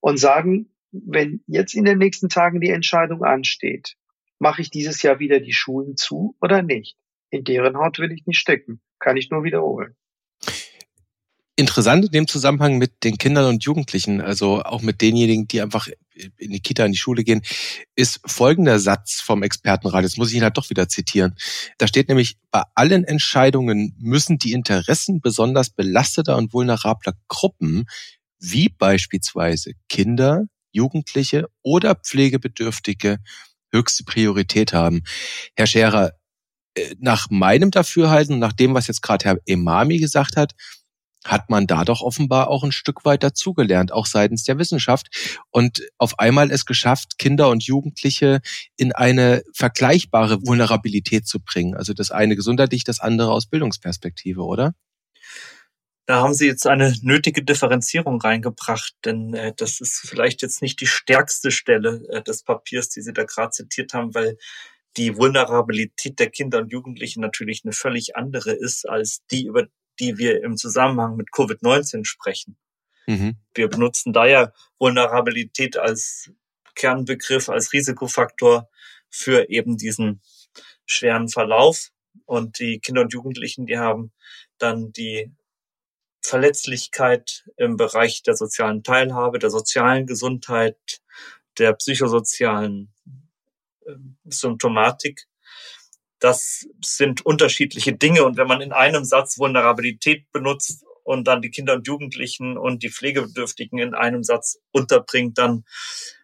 [0.00, 3.96] Und sagen, wenn jetzt in den nächsten Tagen die Entscheidung ansteht,
[4.38, 6.96] mache ich dieses Jahr wieder die Schulen zu oder nicht?
[7.28, 8.80] In deren Haut will ich nicht stecken.
[8.98, 9.94] Kann ich nur wiederholen.
[11.56, 15.86] Interessant in dem Zusammenhang mit den Kindern und Jugendlichen, also auch mit denjenigen, die einfach
[16.36, 17.42] in die Kita, in die Schule gehen,
[17.94, 20.02] ist folgender Satz vom Expertenrat.
[20.02, 21.36] Jetzt muss ich ihn halt doch wieder zitieren.
[21.78, 27.86] Da steht nämlich, bei allen Entscheidungen müssen die Interessen besonders belasteter und vulnerabler Gruppen,
[28.40, 33.18] wie beispielsweise Kinder, Jugendliche oder Pflegebedürftige,
[33.72, 35.02] höchste Priorität haben.
[35.54, 36.12] Herr Scherer,
[36.74, 40.52] äh, nach meinem Dafürhalten, nach dem, was jetzt gerade Herr Emami gesagt hat,
[41.24, 45.08] hat man da doch offenbar auch ein Stück weit dazugelernt, auch seitens der Wissenschaft
[45.50, 48.40] und auf einmal es geschafft, Kinder und Jugendliche
[48.76, 51.74] in eine vergleichbare Vulnerabilität zu bringen.
[51.74, 54.74] Also das eine gesundheitlich, das andere aus Bildungsperspektive, oder?
[56.06, 60.80] Da haben Sie jetzt eine nötige Differenzierung reingebracht, denn äh, das ist vielleicht jetzt nicht
[60.82, 64.36] die stärkste Stelle äh, des Papiers, die Sie da gerade zitiert haben, weil
[64.98, 69.66] die Vulnerabilität der Kinder und Jugendlichen natürlich eine völlig andere ist als die, über
[70.00, 72.56] die wir im Zusammenhang mit Covid-19 sprechen.
[73.06, 73.36] Mhm.
[73.54, 76.30] Wir benutzen da ja Vulnerabilität als
[76.74, 78.68] Kernbegriff, als Risikofaktor
[79.10, 80.20] für eben diesen
[80.86, 81.90] schweren Verlauf.
[82.26, 84.12] Und die Kinder und Jugendlichen, die haben
[84.58, 85.32] dann die
[86.22, 91.02] Verletzlichkeit im Bereich der sozialen Teilhabe, der sozialen Gesundheit,
[91.58, 92.92] der psychosozialen
[93.84, 93.92] äh,
[94.24, 95.26] Symptomatik.
[96.24, 98.24] Das sind unterschiedliche Dinge.
[98.24, 102.82] Und wenn man in einem Satz Vulnerabilität benutzt und dann die Kinder und Jugendlichen und
[102.82, 105.64] die Pflegebedürftigen in einem Satz unterbringt, dann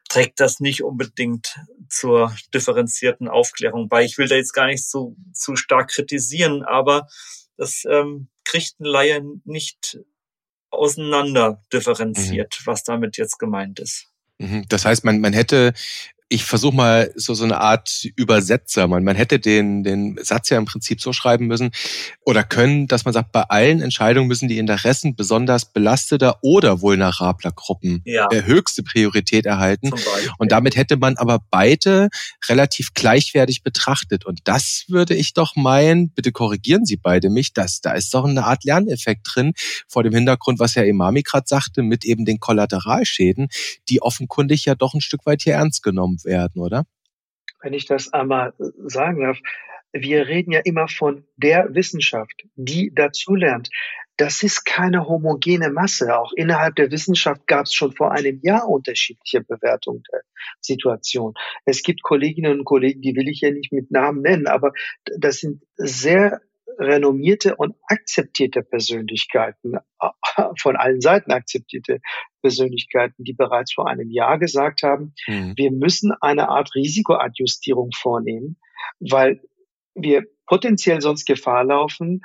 [0.08, 1.54] trägt das nicht unbedingt
[1.90, 4.02] zur differenzierten Aufklärung bei.
[4.02, 7.06] Ich will da jetzt gar nicht so zu stark kritisieren, aber
[7.58, 9.98] das ähm, kriegt ein Laie nicht
[10.70, 12.66] auseinander differenziert, mhm.
[12.66, 14.08] was damit jetzt gemeint ist.
[14.38, 14.64] Mhm.
[14.70, 15.74] Das heißt, man, man hätte
[16.32, 18.86] ich versuche mal so so eine Art Übersetzer.
[18.86, 21.72] Man, man hätte den, den Satz ja im Prinzip so schreiben müssen
[22.24, 27.50] oder können, dass man sagt, bei allen Entscheidungen müssen die Interessen besonders belasteter oder vulnerabler
[27.50, 28.28] Gruppen ja.
[28.30, 29.90] äh, höchste Priorität erhalten.
[30.38, 32.10] Und damit hätte man aber beide
[32.48, 34.24] relativ gleichwertig betrachtet.
[34.24, 38.24] Und das würde ich doch meinen, bitte korrigieren Sie beide mich, dass da ist doch
[38.24, 39.52] eine Art Lerneffekt drin,
[39.88, 43.48] vor dem Hintergrund, was Herr Imami gerade sagte, mit eben den Kollateralschäden,
[43.88, 46.84] die offenkundig ja doch ein Stück weit hier ernst genommen werden, oder?
[47.62, 49.38] Wenn ich das einmal sagen darf,
[49.92, 53.70] wir reden ja immer von der Wissenschaft, die dazulernt.
[54.16, 56.16] Das ist keine homogene Masse.
[56.16, 60.20] Auch innerhalb der Wissenschaft gab es schon vor einem Jahr unterschiedliche Bewertungen der
[60.60, 61.32] Situation.
[61.64, 64.72] Es gibt Kolleginnen und Kollegen, die will ich ja nicht mit Namen nennen, aber
[65.18, 66.40] das sind sehr
[66.78, 69.78] renommierte und akzeptierte Persönlichkeiten,
[70.58, 72.00] von allen Seiten akzeptierte
[72.42, 75.54] Persönlichkeiten, die bereits vor einem Jahr gesagt haben, mhm.
[75.56, 78.56] wir müssen eine Art Risikoadjustierung vornehmen,
[78.98, 79.40] weil
[79.94, 82.22] wir potenziell sonst Gefahr laufen,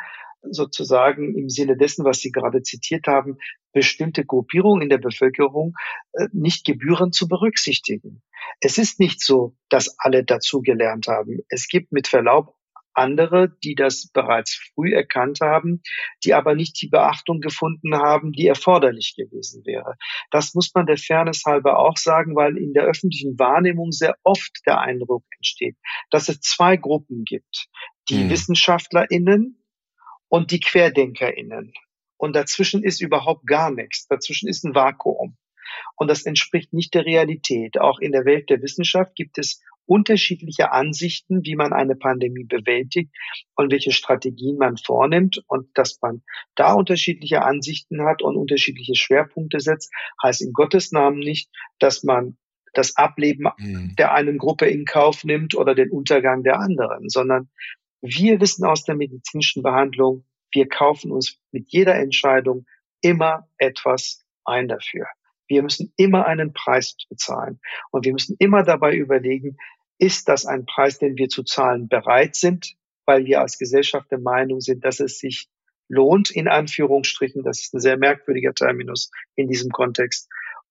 [0.51, 3.38] sozusagen im Sinne dessen, was Sie gerade zitiert haben,
[3.73, 5.73] bestimmte Gruppierungen in der Bevölkerung
[6.13, 8.21] äh, nicht gebührend zu berücksichtigen.
[8.62, 11.39] Es ist nicht so, dass alle dazugelernt haben.
[11.49, 12.55] Es gibt mit Verlaub
[12.95, 15.81] andere, die das bereits früh erkannt haben,
[16.23, 19.95] die aber nicht die Beachtung gefunden haben, die erforderlich gewesen wäre.
[20.31, 24.62] Das muss man der Fairness halber auch sagen, weil in der öffentlichen Wahrnehmung sehr oft
[24.65, 25.75] der Eindruck entsteht,
[26.10, 27.67] dass es zwei Gruppen gibt.
[28.10, 28.29] Die mhm.
[28.29, 29.62] WissenschaftlerInnen
[30.29, 31.73] und die QuerdenkerInnen.
[32.17, 34.08] Und dazwischen ist überhaupt gar nichts.
[34.08, 35.38] Dazwischen ist ein Vakuum.
[35.95, 37.79] Und das entspricht nicht der Realität.
[37.79, 43.12] Auch in der Welt der Wissenschaft gibt es unterschiedliche Ansichten, wie man eine Pandemie bewältigt
[43.56, 45.43] und welche Strategien man vornimmt.
[45.48, 46.24] Und dass man
[46.56, 49.91] da unterschiedliche Ansichten hat und unterschiedliche Schwerpunkte setzt,
[50.24, 52.38] heißt in Gottes Namen nicht, dass man
[52.74, 53.95] das Ableben mhm.
[53.98, 57.50] der einen Gruppe in Kauf nimmt oder den Untergang der anderen, sondern
[58.02, 62.65] wir wissen aus der medizinischen Behandlung, wir kaufen uns mit jeder Entscheidung
[63.02, 65.08] immer etwas ein dafür.
[65.48, 67.60] Wir müssen immer einen Preis bezahlen.
[67.91, 69.58] Und wir müssen immer dabei überlegen,
[69.97, 74.19] ist das ein Preis, den wir zu zahlen bereit sind, weil wir als Gesellschaft der
[74.19, 75.47] Meinung sind, dass es sich
[75.88, 80.27] lohnt, in Anführungsstrichen, das ist ein sehr merkwürdiger Terminus in diesem Kontext,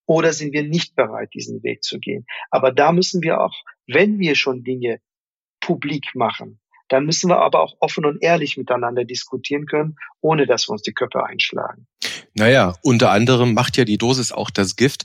[0.07, 2.27] oder sind wir nicht bereit, diesen Weg zu gehen.
[2.51, 3.55] Aber da müssen wir auch,
[3.87, 5.01] wenn wir schon Dinge
[5.61, 10.69] publik machen, dann müssen wir aber auch offen und ehrlich miteinander diskutieren können, ohne dass
[10.69, 11.87] wir uns die Köpfe einschlagen.
[12.35, 15.05] Naja, unter anderem macht ja die Dosis auch das Gift.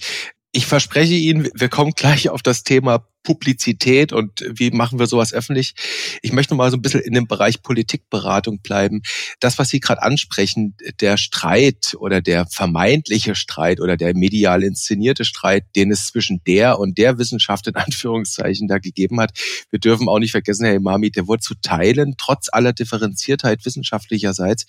[0.52, 5.34] Ich verspreche Ihnen, wir kommen gleich auf das Thema Publizität und wie machen wir sowas
[5.34, 5.74] öffentlich.
[6.22, 9.02] Ich möchte mal so ein bisschen in dem Bereich Politikberatung bleiben.
[9.40, 15.26] Das, was Sie gerade ansprechen, der Streit oder der vermeintliche Streit oder der medial inszenierte
[15.26, 19.38] Streit, den es zwischen der und der Wissenschaft in Anführungszeichen da gegeben hat.
[19.70, 24.66] Wir dürfen auch nicht vergessen, Herr Imami, der wurde zu Teilen, trotz aller Differenziertheit wissenschaftlicherseits,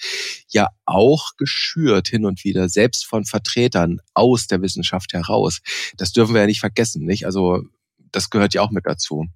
[0.49, 5.61] ja auch geschürt hin und wieder, selbst von Vertretern aus der Wissenschaft heraus.
[5.97, 7.27] Das dürfen wir ja nicht vergessen, nicht?
[7.27, 7.65] Also
[8.13, 9.27] das gehört ja auch mit dazu.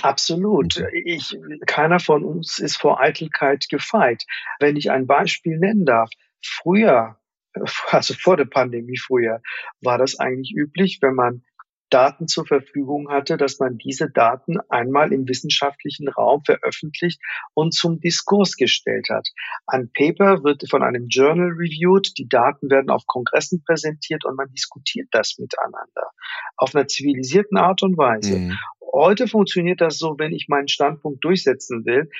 [0.00, 0.78] Absolut.
[0.78, 0.86] Mhm.
[1.04, 4.24] Ich, keiner von uns ist vor Eitelkeit gefeit.
[4.58, 6.10] Wenn ich ein Beispiel nennen darf,
[6.42, 7.18] früher,
[7.90, 9.42] also vor der Pandemie früher,
[9.80, 11.44] war das eigentlich üblich, wenn man
[11.92, 17.20] Daten zur Verfügung hatte, dass man diese Daten einmal im wissenschaftlichen Raum veröffentlicht
[17.54, 19.28] und zum Diskurs gestellt hat.
[19.66, 24.50] Ein Paper wird von einem Journal reviewed, die Daten werden auf Kongressen präsentiert und man
[24.50, 26.10] diskutiert das miteinander
[26.56, 28.38] auf einer zivilisierten Art und Weise.
[28.38, 28.58] Mhm.
[28.92, 32.10] Heute funktioniert das so, wenn ich meinen Standpunkt durchsetzen will,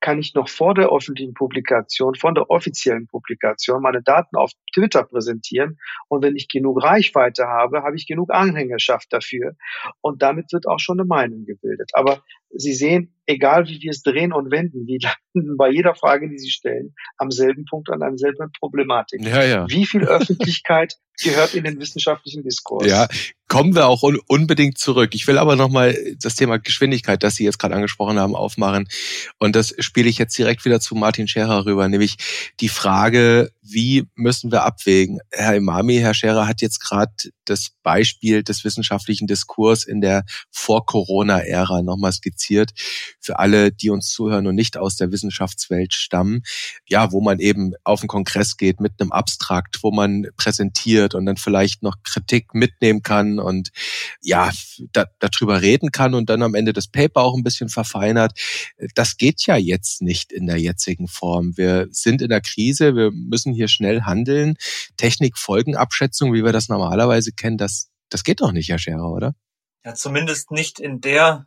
[0.00, 5.04] kann ich noch vor der öffentlichen Publikation, von der offiziellen Publikation meine Daten auf Twitter
[5.04, 5.78] präsentieren.
[6.08, 9.54] Und wenn ich genug Reichweite habe, habe ich genug Anhängerschaft dafür.
[10.00, 11.90] Und damit wird auch schon eine Meinung gebildet.
[11.94, 14.98] Aber Sie sehen, egal wie wir es drehen und wenden, wir
[15.34, 19.24] landen bei jeder Frage, die Sie stellen, am selben Punkt an derselben Problematik.
[19.24, 19.66] Ja, ja.
[19.68, 22.86] Wie viel Öffentlichkeit gehört in den wissenschaftlichen Diskurs?
[22.86, 23.06] Ja,
[23.48, 25.10] kommen wir auch un unbedingt zurück.
[25.14, 28.88] Ich will aber nochmal das Thema Geschwindigkeit, das Sie jetzt gerade angesprochen haben, aufmachen.
[29.38, 32.16] Und das spiele ich jetzt direkt wieder zu Martin Scherer rüber, nämlich
[32.60, 35.20] die Frage, wie müssen wir abwägen?
[35.30, 37.12] Herr Imami, Herr Scherer hat jetzt gerade
[37.44, 42.72] das Beispiel des wissenschaftlichen Diskurs in der Vor-Corona-Ära nochmal skizziert.
[43.20, 46.42] Für alle, die uns zuhören und nicht aus der Wissenschaftswelt stammen.
[46.86, 51.26] Ja, wo man eben auf den Kongress geht mit einem Abstrakt, wo man präsentiert und
[51.26, 53.70] dann vielleicht noch Kritik mitnehmen kann und
[54.22, 54.50] ja,
[54.92, 58.32] da, darüber reden kann und dann am Ende das Paper auch ein bisschen verfeinert.
[58.94, 61.56] Das geht ja jetzt nicht in der jetzigen Form.
[61.56, 64.56] Wir sind in der Krise, wir müssen hier schnell handeln.
[64.96, 69.34] Technikfolgenabschätzung, wie wir das normalerweise kennen, das, das geht doch nicht, Herr Scherer, oder?
[69.84, 71.46] Ja, zumindest nicht in der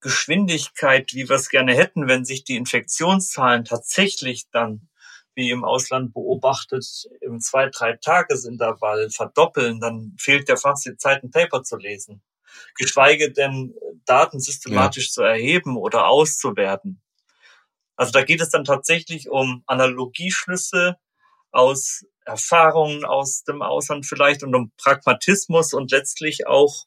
[0.00, 4.88] Geschwindigkeit, wie wir es gerne hätten, wenn sich die Infektionszahlen tatsächlich dann
[5.34, 11.22] wie im Ausland beobachtet, im zwei, drei Tagesintervall verdoppeln, dann fehlt ja fast die Zeit,
[11.22, 12.22] ein Paper zu lesen.
[12.76, 15.12] Geschweige denn Daten systematisch ja.
[15.12, 17.00] zu erheben oder auszuwerten.
[17.96, 20.96] Also da geht es dann tatsächlich um Analogieschlüsse
[21.52, 26.86] aus Erfahrungen aus dem Ausland vielleicht und um Pragmatismus und letztlich auch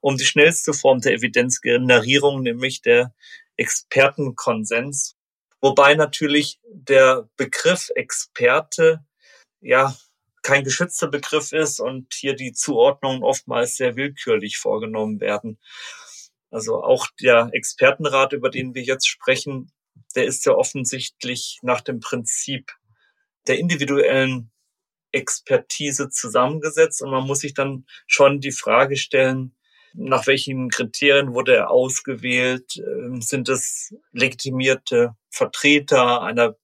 [0.00, 3.14] um die schnellste Form der Evidenzgenerierung, nämlich der
[3.56, 5.16] Expertenkonsens.
[5.60, 9.04] Wobei natürlich der Begriff Experte
[9.60, 9.96] ja
[10.42, 15.58] kein geschützter Begriff ist und hier die Zuordnungen oftmals sehr willkürlich vorgenommen werden.
[16.50, 19.72] Also auch der Expertenrat, über den wir jetzt sprechen,
[20.14, 22.72] der ist ja offensichtlich nach dem Prinzip
[23.48, 24.50] der individuellen
[25.12, 29.56] Expertise zusammengesetzt und man muss sich dann schon die Frage stellen,
[29.94, 32.76] nach welchen Kriterien wurde er ausgewählt?
[32.76, 36.56] Ähm, sind es legitimierte Vertreter einer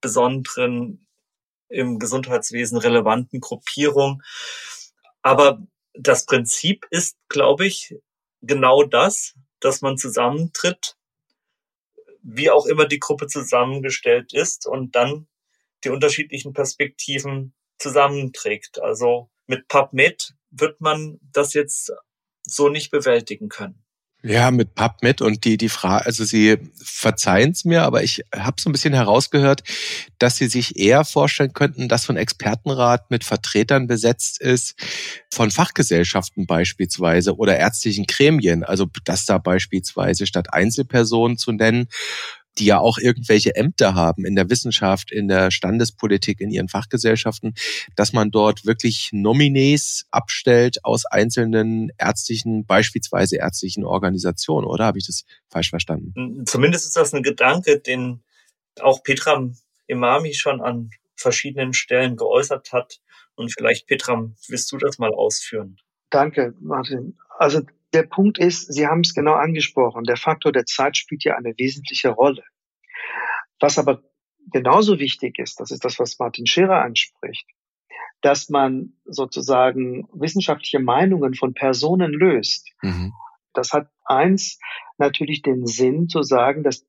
[0.00, 1.06] besonderen
[1.68, 4.22] im Gesundheitswesen relevanten Gruppierung?
[5.22, 5.62] Aber
[5.92, 7.94] das Prinzip ist, glaube ich,
[8.40, 10.96] genau das, dass man zusammentritt,
[12.22, 15.26] wie auch immer die Gruppe zusammengestellt ist und dann
[15.84, 18.80] die unterschiedlichen Perspektiven zusammenträgt.
[18.80, 21.92] Also mit PubMed wird man das jetzt
[22.42, 23.84] so nicht bewältigen können.
[24.22, 28.60] Ja, mit PubMed und die, die Frage, also Sie verzeihen es mir, aber ich habe
[28.60, 29.62] so ein bisschen herausgehört,
[30.18, 34.74] dass Sie sich eher vorstellen könnten, dass ein Expertenrat mit Vertretern besetzt ist,
[35.32, 38.62] von Fachgesellschaften beispielsweise oder ärztlichen Gremien.
[38.62, 41.88] Also dass da beispielsweise statt Einzelpersonen zu nennen,
[42.58, 47.54] die ja auch irgendwelche Ämter haben in der Wissenschaft, in der Standespolitik, in ihren Fachgesellschaften,
[47.96, 55.06] dass man dort wirklich Nominees abstellt aus einzelnen ärztlichen, beispielsweise ärztlichen Organisationen, oder habe ich
[55.06, 56.44] das falsch verstanden?
[56.46, 58.22] Zumindest ist das ein Gedanke, den
[58.80, 63.00] auch Petram Imami schon an verschiedenen Stellen geäußert hat.
[63.34, 65.76] Und vielleicht, Petram, willst du das mal ausführen?
[66.10, 67.18] Danke, Martin.
[67.38, 71.36] Also der Punkt ist, Sie haben es genau angesprochen, der Faktor der Zeit spielt ja
[71.36, 72.42] eine wesentliche Rolle.
[73.58, 74.02] Was aber
[74.52, 77.46] genauso wichtig ist, das ist das, was Martin Scherer anspricht,
[78.22, 82.70] dass man sozusagen wissenschaftliche Meinungen von Personen löst.
[82.82, 83.12] Mhm.
[83.52, 84.58] Das hat eins
[84.98, 86.86] natürlich den Sinn zu sagen, dass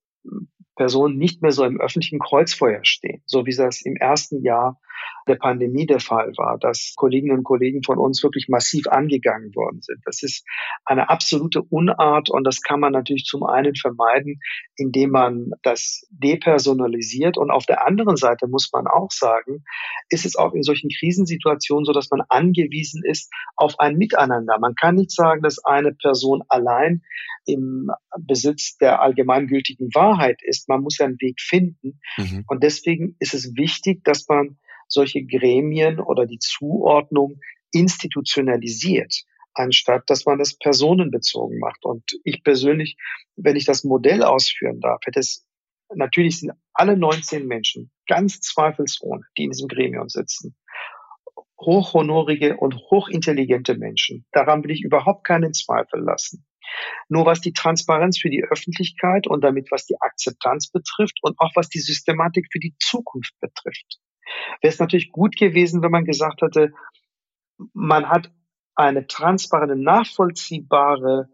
[0.76, 4.80] Personen nicht mehr so im öffentlichen Kreuzfeuer stehen, so wie das im ersten Jahr
[5.28, 9.82] der Pandemie der Fall war, dass Kolleginnen und Kollegen von uns wirklich massiv angegangen worden
[9.82, 10.00] sind.
[10.06, 10.46] Das ist
[10.86, 14.40] eine absolute Unart und das kann man natürlich zum einen vermeiden,
[14.76, 19.64] indem man das depersonalisiert und auf der anderen Seite muss man auch sagen,
[20.10, 24.58] ist es auch in solchen Krisensituationen so, dass man angewiesen ist auf ein Miteinander.
[24.60, 27.02] Man kann nicht sagen, dass eine Person allein
[27.46, 30.70] im Besitz der allgemeingültigen Wahrheit ist.
[30.70, 32.00] Man muss einen Weg finden.
[32.18, 32.44] Mhm.
[32.48, 34.58] Und deswegen ist es wichtig, dass man
[34.92, 37.40] solche Gremien oder die Zuordnung
[37.72, 39.24] institutionalisiert,
[39.54, 41.86] anstatt dass man das personenbezogen macht.
[41.86, 42.98] Und ich persönlich,
[43.36, 45.46] wenn ich das Modell ausführen darf, hätte es
[45.94, 50.56] natürlich sind alle 19 Menschen ganz zweifelsohne, die in diesem Gremium sitzen,
[51.60, 54.26] hochhonorige und hochintelligente Menschen.
[54.32, 56.46] Daran will ich überhaupt keinen Zweifel lassen.
[57.10, 61.52] Nur was die Transparenz für die Öffentlichkeit und damit was die Akzeptanz betrifft und auch
[61.56, 64.00] was die Systematik für die Zukunft betrifft,
[64.61, 66.74] wäre es natürlich gut gewesen, wenn man gesagt hätte,
[67.74, 68.32] man hat
[68.76, 71.30] eine transparente, nachvollziehbare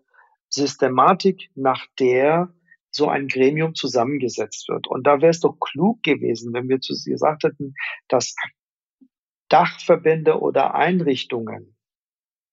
[0.49, 2.53] Systematik, nach der
[2.91, 4.88] so ein Gremium zusammengesetzt wird.
[4.88, 7.75] Und da wäre es doch klug gewesen, wenn wir zu sie gesagt hätten,
[8.07, 8.35] dass
[9.49, 11.77] Dachverbände oder Einrichtungen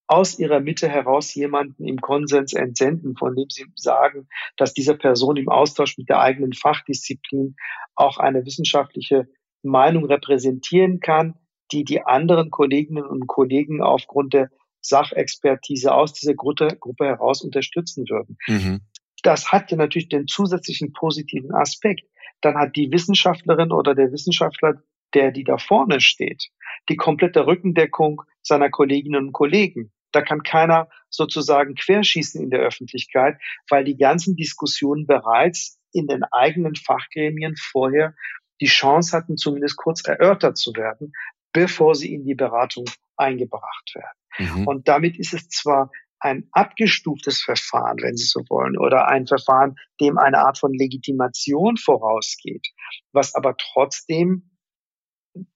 [0.06, 5.36] aus ihrer Mitte heraus jemanden im Konsens entsenden, von dem sie sagen, dass diese Person
[5.36, 7.56] im Austausch mit der eigenen Fachdisziplin
[7.94, 9.28] auch eine wissenschaftliche
[9.64, 11.34] Meinung repräsentieren kann,
[11.72, 14.50] die die anderen Kolleginnen und Kollegen aufgrund der
[14.80, 18.36] Sachexpertise aus dieser Gruppe, Gruppe heraus unterstützen würden.
[18.46, 18.82] Mhm.
[19.22, 22.02] Das hat ja natürlich den zusätzlichen positiven Aspekt.
[22.42, 24.82] Dann hat die Wissenschaftlerin oder der Wissenschaftler,
[25.14, 26.50] der die da vorne steht,
[26.90, 29.92] die komplette Rückendeckung seiner Kolleginnen und Kollegen.
[30.12, 33.38] Da kann keiner sozusagen querschießen in der Öffentlichkeit,
[33.68, 38.14] weil die ganzen Diskussionen bereits in den eigenen Fachgremien vorher
[38.60, 41.12] die Chance hatten, zumindest kurz erörtert zu werden,
[41.52, 42.84] bevor sie in die Beratung
[43.16, 44.56] eingebracht werden.
[44.56, 44.66] Mhm.
[44.66, 45.90] Und damit ist es zwar
[46.20, 51.76] ein abgestuftes Verfahren, wenn Sie so wollen, oder ein Verfahren, dem eine Art von Legitimation
[51.76, 52.66] vorausgeht,
[53.12, 54.50] was aber trotzdem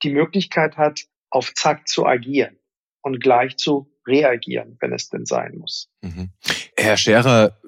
[0.02, 2.58] die Möglichkeit hat, auf Zack zu agieren
[3.00, 5.90] und gleich zu reagieren, wenn es denn sein muss.
[6.02, 6.30] Mhm.
[6.76, 7.58] Herr Scherer,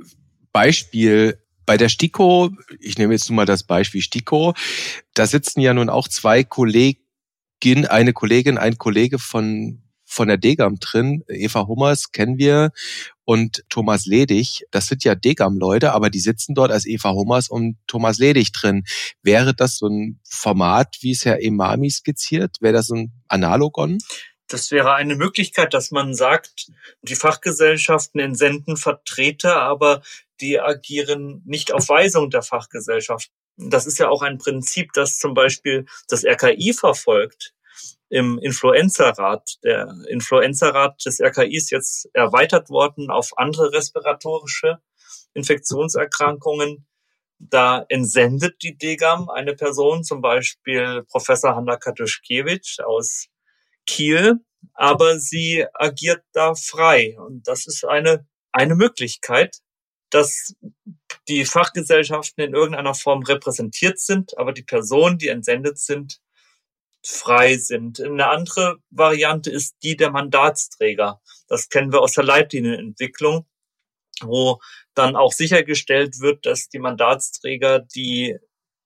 [0.53, 1.39] Beispiel
[1.71, 2.51] bei der STIKO,
[2.81, 4.55] ich nehme jetzt nur mal das Beispiel STIKO,
[5.15, 6.99] da sitzen ja nun auch zwei Kollegen,
[7.87, 11.23] eine Kollegin, ein Kollege von von der Degam drin.
[11.29, 12.73] Eva Hummers kennen wir
[13.25, 14.65] und Thomas Ledig.
[14.73, 18.83] Das sind ja Degam-Leute, aber die sitzen dort als Eva Hummers und Thomas Ledig drin.
[19.23, 22.57] Wäre das so ein Format, wie es Herr Emami skizziert?
[22.59, 23.99] Wäre das ein Analogon?
[24.51, 26.73] Das wäre eine Möglichkeit, dass man sagt,
[27.03, 30.03] die Fachgesellschaften entsenden Vertreter, aber
[30.41, 33.31] die agieren nicht auf Weisung der Fachgesellschaft.
[33.57, 37.55] Das ist ja auch ein Prinzip, das zum Beispiel das RKI verfolgt
[38.09, 39.59] im Influenzarat.
[39.63, 44.81] Der Influenzarat des RKI ist jetzt erweitert worden auf andere respiratorische
[45.33, 46.89] Infektionserkrankungen.
[47.39, 53.29] Da entsendet die DGAM eine Person, zum Beispiel Professor Hanna Katuschkiewicz aus
[53.91, 54.37] Kiel,
[54.75, 57.17] aber sie agiert da frei.
[57.19, 59.59] Und das ist eine, eine Möglichkeit,
[60.11, 60.55] dass
[61.29, 66.21] die Fachgesellschaften in irgendeiner Form repräsentiert sind, aber die Personen, die entsendet sind,
[67.05, 68.01] frei sind.
[68.01, 71.21] Eine andere Variante ist die der Mandatsträger.
[71.49, 73.47] Das kennen wir aus der Leitlinienentwicklung,
[74.23, 74.61] wo
[74.95, 78.39] dann auch sichergestellt wird, dass die Mandatsträger die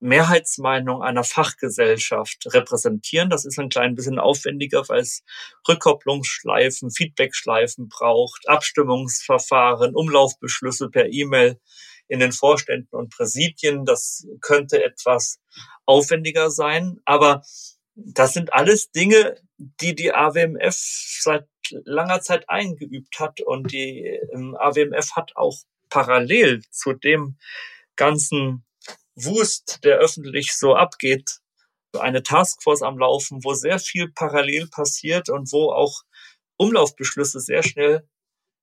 [0.05, 3.31] Mehrheitsmeinung einer Fachgesellschaft repräsentieren.
[3.31, 5.25] Das ist ein klein bisschen aufwendiger, weil es
[5.67, 11.59] Rückkopplungsschleifen, Feedbackschleifen braucht, Abstimmungsverfahren, Umlaufbeschlüsse per E-Mail
[12.07, 13.87] in den Vorständen und Präsidien.
[13.87, 15.41] Das könnte etwas
[15.87, 17.43] aufwendiger sein, aber
[17.95, 20.77] das sind alles Dinge, die die AWMF
[21.21, 25.57] seit langer Zeit eingeübt hat und die ähm, AWMF hat auch
[25.89, 27.39] parallel zu dem
[27.97, 28.65] ganzen
[29.15, 31.39] Wust, der öffentlich so abgeht,
[31.99, 36.03] eine Taskforce am Laufen, wo sehr viel parallel passiert und wo auch
[36.57, 38.09] Umlaufbeschlüsse sehr schnell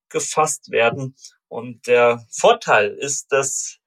[0.10, 1.16] gefasst werden.
[1.48, 3.78] Und der Vorteil ist, dass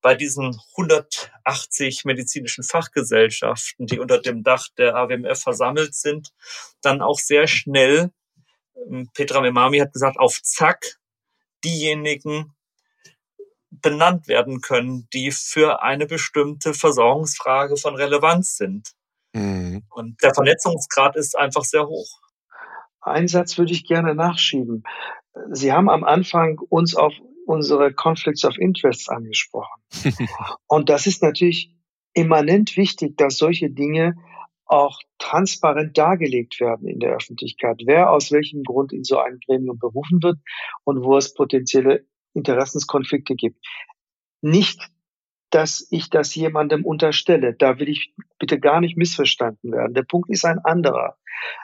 [0.00, 6.32] bei diesen 180 medizinischen Fachgesellschaften, die unter dem Dach der AWMF versammelt sind,
[6.82, 8.10] dann auch sehr schnell,
[8.74, 10.98] ähm, Petra Memami hat gesagt, auf Zack
[11.64, 12.52] diejenigen
[13.80, 18.92] benannt werden können, die für eine bestimmte Versorgungsfrage von Relevanz sind.
[19.32, 19.84] Mhm.
[19.90, 22.20] Und der Vernetzungsgrad ist einfach sehr hoch.
[23.00, 24.84] Einen Satz würde ich gerne nachschieben.
[25.50, 27.14] Sie haben am Anfang uns auf
[27.46, 29.82] unsere Conflicts of Interests angesprochen.
[30.68, 31.74] Und das ist natürlich
[32.14, 34.14] immanent wichtig, dass solche Dinge
[34.66, 39.78] auch transparent dargelegt werden in der Öffentlichkeit, wer aus welchem Grund in so ein Gremium
[39.78, 40.38] berufen wird
[40.84, 43.64] und wo es potenzielle Interessenskonflikte gibt.
[44.40, 44.80] Nicht,
[45.52, 47.54] dass ich das jemandem unterstelle.
[47.54, 49.92] Da will ich bitte gar nicht missverstanden werden.
[49.92, 51.18] Der Punkt ist ein anderer.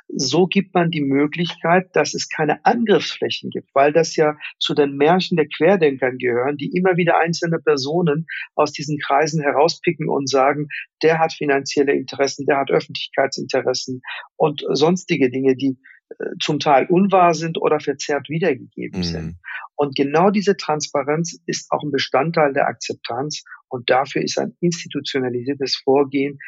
[0.09, 4.97] So gibt man die Möglichkeit, dass es keine Angriffsflächen gibt, weil das ja zu den
[4.97, 10.69] Märchen der Querdenkern gehören, die immer wieder einzelne Personen aus diesen Kreisen herauspicken und sagen,
[11.03, 14.03] der hat finanzielle Interessen, der hat Öffentlichkeitsinteressen
[14.37, 15.79] und sonstige Dinge, die
[16.11, 19.05] äh, zum Teil unwahr sind oder verzerrt wiedergegeben mhm.
[19.05, 19.37] sind.
[19.79, 25.77] Und genau diese Transparenz ist auch ein Bestandteil der Akzeptanz und dafür ist ein institutionalisiertes
[25.77, 26.41] Vorgehen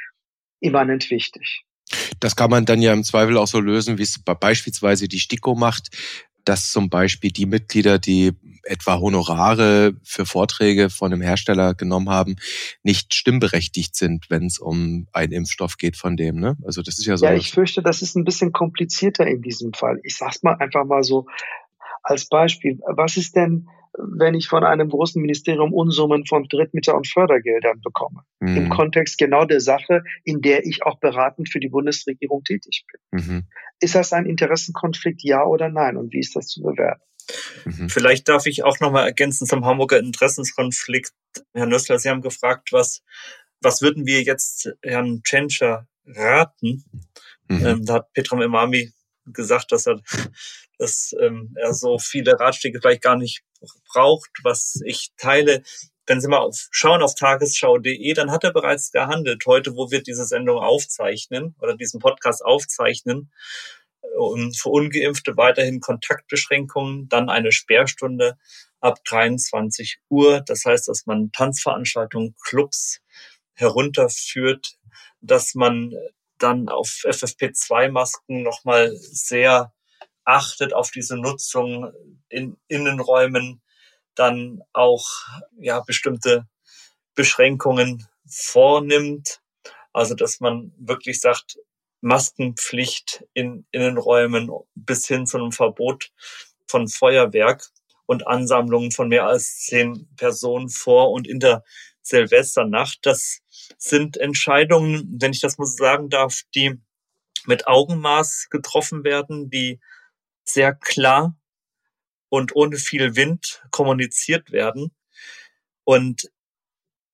[0.59, 1.63] immanent wichtig.
[2.19, 5.55] Das kann man dann ja im Zweifel auch so lösen, wie es beispielsweise die STIKO
[5.55, 5.97] macht,
[6.45, 8.33] dass zum Beispiel die Mitglieder, die
[8.65, 12.35] etwa Honorare für Vorträge von einem Hersteller genommen haben,
[12.83, 16.41] nicht stimmberechtigt sind, wenn es um einen Impfstoff geht von dem.
[16.41, 16.57] Ne?
[16.65, 17.27] Also das ist ja so.
[17.27, 20.01] Ja, ich fürchte, das ist ein bisschen komplizierter in diesem Fall.
[20.03, 21.27] Ich sag's mal einfach mal so.
[22.03, 27.09] Als Beispiel, was ist denn, wenn ich von einem großen Ministerium Unsummen von Drittmittel- und
[27.09, 28.23] Fördergeldern bekomme?
[28.41, 28.57] Mhm.
[28.57, 33.21] Im Kontext genau der Sache, in der ich auch beratend für die Bundesregierung tätig bin.
[33.21, 33.45] Mhm.
[33.81, 35.97] Ist das ein Interessenkonflikt, ja oder nein?
[35.97, 37.03] Und wie ist das zu bewerten?
[37.65, 37.89] Mhm.
[37.89, 41.13] Vielleicht darf ich auch nochmal ergänzen zum Hamburger Interessenskonflikt.
[41.53, 43.03] Herr Nössler, Sie haben gefragt, was,
[43.61, 46.85] was würden wir jetzt Herrn Tschentscher raten?
[47.49, 47.67] Mhm.
[47.67, 48.93] Ähm, da hat Petram Imami
[49.27, 50.01] gesagt, dass er,
[50.79, 53.43] dass ähm, er so viele Ratschläge vielleicht gar nicht
[53.93, 55.63] braucht, was ich teile.
[56.07, 59.45] Wenn Sie mal auf, schauen auf tagesschau.de, dann hat er bereits gehandelt.
[59.47, 63.31] Heute, wo wir diese Sendung aufzeichnen oder diesen Podcast aufzeichnen,
[64.17, 68.39] und für Ungeimpfte weiterhin Kontaktbeschränkungen, dann eine Sperrstunde
[68.81, 70.41] ab 23 Uhr.
[70.41, 73.01] Das heißt, dass man Tanzveranstaltungen, Clubs
[73.55, 74.79] herunterführt,
[75.21, 75.93] dass man
[76.41, 79.73] dann auf FFP2-Masken nochmal sehr
[80.25, 81.93] achtet auf diese Nutzung
[82.29, 83.63] in Innenräumen,
[84.15, 85.07] dann auch
[85.59, 86.47] ja bestimmte
[87.15, 89.41] Beschränkungen vornimmt.
[89.93, 91.59] Also dass man wirklich sagt,
[92.01, 96.11] Maskenpflicht in Innenräumen bis hin zu einem Verbot
[96.67, 97.69] von Feuerwerk
[98.07, 101.63] und Ansammlungen von mehr als zehn Personen vor und in der
[102.03, 102.99] Silvesternacht.
[103.03, 103.41] Das
[103.79, 106.79] sind Entscheidungen, wenn ich das mal sagen darf, die
[107.47, 109.81] mit Augenmaß getroffen werden, die
[110.45, 111.37] sehr klar
[112.29, 114.95] und ohne viel Wind kommuniziert werden.
[115.85, 116.31] Und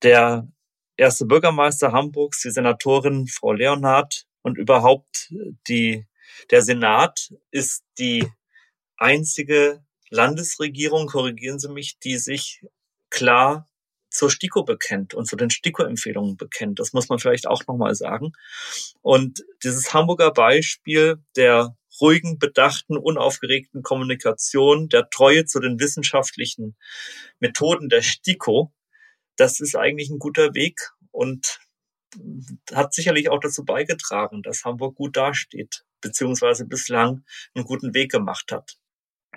[0.03, 0.49] der
[0.97, 5.35] erste Bürgermeister Hamburgs, die Senatorin Frau Leonhardt, und überhaupt
[5.67, 6.07] die,
[6.53, 8.31] der Senat ist die
[8.97, 12.65] einzige Landesregierung, korrigieren Sie mich, die sich
[13.11, 13.69] klar
[14.17, 16.79] zur STIKO bekennt und zu den STIKO-Empfehlungen bekennt.
[16.79, 18.33] Das muss man vielleicht auch nochmal sagen.
[19.03, 26.77] Und dieses Hamburger Beispiel der ruhigen, bedachten, unaufgeregten Kommunikation, der Treue zu den wissenschaftlichen
[27.41, 28.73] Methoden der STIKO,
[29.37, 30.93] das ist eigentlich ein guter Weg.
[31.11, 31.61] Und
[32.73, 38.53] hat sicherlich auch dazu beigetragen, dass Hamburg gut dasteht, beziehungsweise bislang einen guten Weg gemacht
[38.53, 38.77] hat.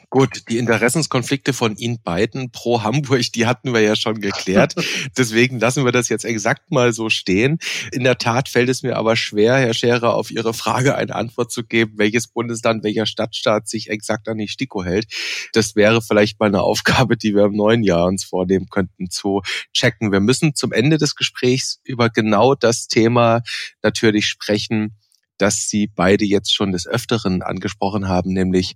[0.10, 4.74] Gut, die Interessenskonflikte von Ihnen beiden pro Hamburg, die hatten wir ja schon geklärt.
[5.18, 7.60] Deswegen lassen wir das jetzt exakt mal so stehen.
[7.92, 11.52] In der Tat fällt es mir aber schwer, Herr Scherer, auf Ihre Frage eine Antwort
[11.52, 15.08] zu geben, welches Bundesland, welcher Stadtstaat sich exakt an die STIKO hält.
[15.54, 19.42] Das wäre vielleicht mal eine Aufgabe, die wir im neuen Jahr uns vornehmen könnten zu
[19.74, 20.12] checken.
[20.12, 23.42] Wir müssen zum Ende des Gesprächs über genau das Thema
[23.84, 24.96] natürlich sprechen,
[25.40, 28.76] das Sie beide jetzt schon des Öfteren angesprochen haben, nämlich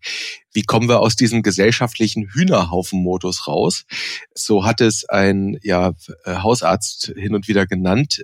[0.54, 3.86] wie kommen wir aus diesem gesellschaftlichen Hühnerhaufen-Modus raus?
[4.34, 5.94] So hat es ein ja,
[6.26, 8.24] äh, Hausarzt hin und wieder genannt.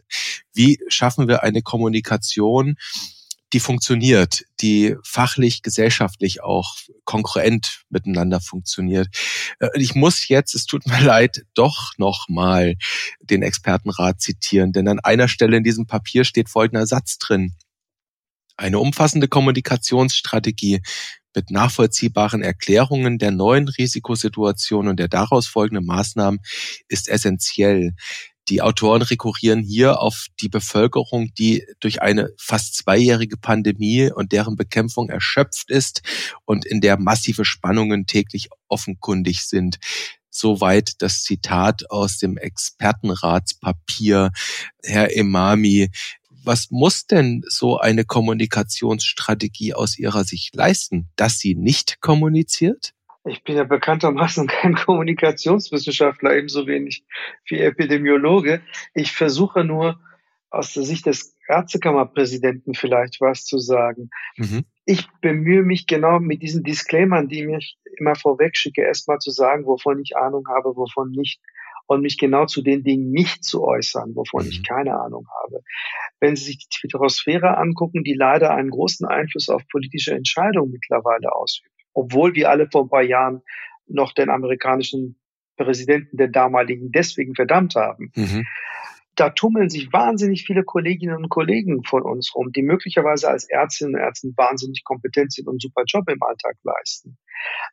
[0.54, 2.76] Wie schaffen wir eine Kommunikation,
[3.54, 9.08] die funktioniert, die fachlich, gesellschaftlich auch konkurrent miteinander funktioniert.
[9.60, 12.76] Äh, ich muss jetzt, es tut mir leid, doch noch mal
[13.22, 17.56] den Expertenrat zitieren, denn an einer Stelle in diesem Papier steht folgender Satz drin.
[18.60, 20.82] Eine umfassende Kommunikationsstrategie
[21.34, 26.42] mit nachvollziehbaren Erklärungen der neuen Risikosituation und der daraus folgenden Maßnahmen
[26.90, 27.94] ist essentiell.
[28.50, 34.58] Die Autoren rekurrieren hier auf die Bevölkerung, die durch eine fast zweijährige Pandemie und deren
[34.58, 36.02] Bekämpfung erschöpft ist
[36.44, 39.80] und in der massive Spannungen täglich offenkundig sind.
[40.32, 44.32] Soweit das Zitat aus dem Expertenratspapier.
[44.84, 45.92] Herr Emami,
[46.50, 52.96] was muss denn so eine Kommunikationsstrategie aus Ihrer Sicht leisten, dass sie nicht kommuniziert?
[53.24, 57.06] Ich bin ja bekanntermaßen kein Kommunikationswissenschaftler, ebenso wenig
[57.46, 58.64] wie Epidemiologe.
[58.96, 60.00] Ich versuche nur
[60.50, 64.10] aus der Sicht des Ärztekammerpräsidenten vielleicht was zu sagen.
[64.36, 64.66] Mhm.
[64.86, 69.68] Ich bemühe mich genau mit diesen Disclaimern, die ich immer vorweg schicke, erstmal zu sagen,
[69.68, 71.40] wovon ich Ahnung habe, wovon nicht
[71.90, 74.52] und mich genau zu den Dingen nicht zu äußern, wovon mhm.
[74.52, 75.64] ich keine Ahnung habe.
[76.20, 81.34] Wenn Sie sich die Twitterosphäre angucken, die leider einen großen Einfluss auf politische Entscheidungen mittlerweile
[81.34, 83.42] ausübt, obwohl wir alle vor ein paar Jahren
[83.88, 85.20] noch den amerikanischen
[85.58, 88.12] Präsidenten der damaligen deswegen verdammt haben.
[88.16, 88.46] Mhm
[89.20, 93.96] da tummeln sich wahnsinnig viele Kolleginnen und Kollegen von uns rum, die möglicherweise als Ärztinnen
[93.96, 97.18] und Ärzte wahnsinnig kompetent sind und einen super Job im Alltag leisten.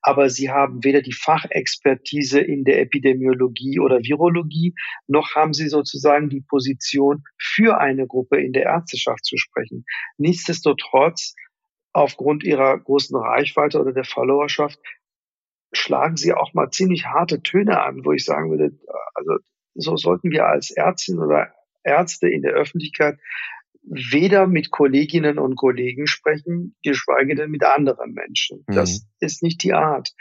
[0.03, 4.75] Aber sie haben weder die Fachexpertise in der Epidemiologie oder Virologie,
[5.07, 9.85] noch haben sie sozusagen die Position, für eine Gruppe in der Ärzteschaft zu sprechen.
[10.19, 11.35] Nichtsdestotrotz,
[11.93, 14.79] aufgrund ihrer großen Reichweite oder der Followerschaft,
[15.73, 18.79] schlagen sie auch mal ziemlich harte Töne an, wo ich sagen würde,
[19.15, 19.39] also
[19.77, 21.53] so sollten wir als Ärztin oder
[21.85, 23.19] Ärzte in der Öffentlichkeit
[23.87, 28.65] weder mit Kolleginnen und Kollegen sprechen, geschweige denn mit anderen Menschen.
[28.67, 28.75] Mhm.
[28.75, 30.13] Das ist nicht die Art.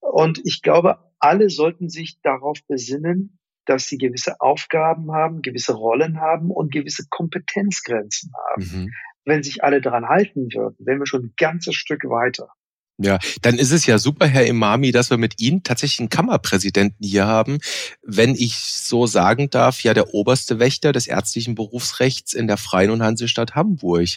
[0.00, 6.20] Und ich glaube, alle sollten sich darauf besinnen, dass sie gewisse Aufgaben haben, gewisse Rollen
[6.20, 8.62] haben und gewisse Kompetenzgrenzen haben.
[8.62, 8.92] Mhm.
[9.24, 12.50] Wenn sich alle daran halten würden, wären wir schon ein ganzes Stück weiter.
[12.98, 17.04] Ja, dann ist es ja super, Herr Imami, dass wir mit Ihnen tatsächlich einen Kammerpräsidenten
[17.04, 17.58] hier haben.
[18.02, 22.90] Wenn ich so sagen darf, ja der oberste Wächter des ärztlichen Berufsrechts in der Freien
[22.90, 24.10] und Hansestadt Hamburg.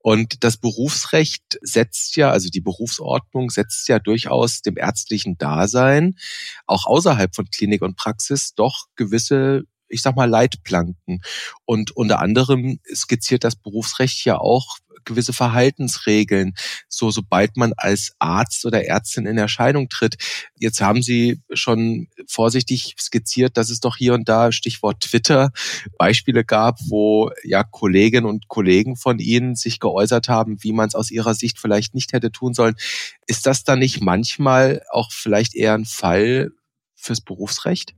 [0.00, 6.16] Und das Berufsrecht setzt ja, also die Berufsordnung setzt ja durchaus dem ärztlichen Dasein,
[6.66, 9.62] auch außerhalb von Klinik und Praxis, doch gewisse
[9.92, 11.20] ich sag mal, Leitplanken.
[11.64, 16.54] Und unter anderem skizziert das Berufsrecht ja auch gewisse Verhaltensregeln,
[16.88, 20.16] so sobald man als Arzt oder Ärztin in Erscheinung tritt.
[20.58, 25.50] Jetzt haben Sie schon vorsichtig skizziert, dass es doch hier und da Stichwort Twitter
[25.98, 30.94] Beispiele gab, wo ja Kolleginnen und Kollegen von Ihnen sich geäußert haben, wie man es
[30.94, 32.76] aus ihrer Sicht vielleicht nicht hätte tun sollen.
[33.26, 36.50] Ist das dann nicht manchmal auch vielleicht eher ein Fall
[36.94, 37.94] fürs Berufsrecht?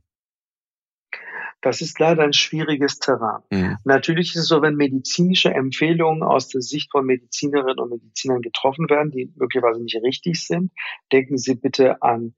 [1.63, 3.41] Das ist leider ein schwieriges Terrain.
[3.49, 3.77] Mhm.
[3.85, 8.89] Natürlich ist es so, wenn medizinische Empfehlungen aus der Sicht von Medizinerinnen und Medizinern getroffen
[8.89, 10.71] werden, die möglicherweise nicht richtig sind,
[11.11, 12.35] denken Sie bitte an,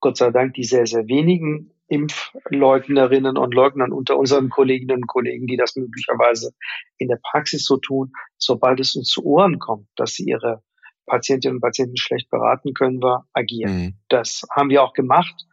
[0.00, 5.46] Gott sei Dank, die sehr, sehr wenigen Impfleugnerinnen und Leugnern unter unseren Kolleginnen und Kollegen,
[5.46, 6.52] die das möglicherweise
[6.98, 8.12] in der Praxis so tun.
[8.36, 10.62] Sobald es uns zu Ohren kommt, dass sie ihre
[11.06, 13.76] Patientinnen und Patienten schlecht beraten können, wir agieren.
[13.76, 13.94] Mhm.
[14.08, 15.46] Das haben wir auch gemacht.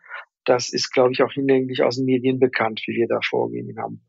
[0.45, 3.79] Das ist, glaube ich, auch hinlänglich aus den Medien bekannt, wie wir da vorgehen in
[3.79, 4.01] Hamburg.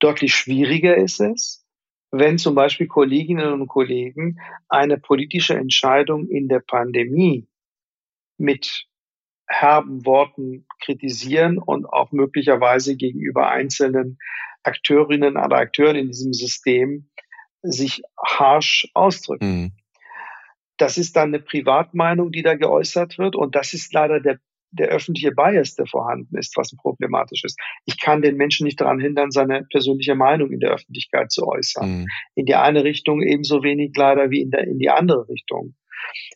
[0.00, 1.66] Deutlich schwieriger ist es,
[2.10, 4.38] wenn zum Beispiel Kolleginnen und Kollegen
[4.68, 7.48] eine politische Entscheidung in der Pandemie
[8.38, 8.86] mit
[9.46, 14.18] herben Worten kritisieren und auch möglicherweise gegenüber einzelnen
[14.62, 17.10] Akteurinnen oder Akteuren in diesem System
[17.62, 19.60] sich harsh ausdrücken.
[19.60, 19.72] Mhm.
[20.76, 23.34] Das ist dann eine Privatmeinung, die da geäußert wird.
[23.34, 24.38] Und das ist leider der
[24.70, 27.58] der öffentliche Bias, der vorhanden ist, was problematisch ist.
[27.86, 32.00] Ich kann den Menschen nicht daran hindern, seine persönliche Meinung in der Öffentlichkeit zu äußern.
[32.00, 32.06] Mhm.
[32.34, 35.74] In die eine Richtung ebenso wenig leider wie in, der, in die andere Richtung.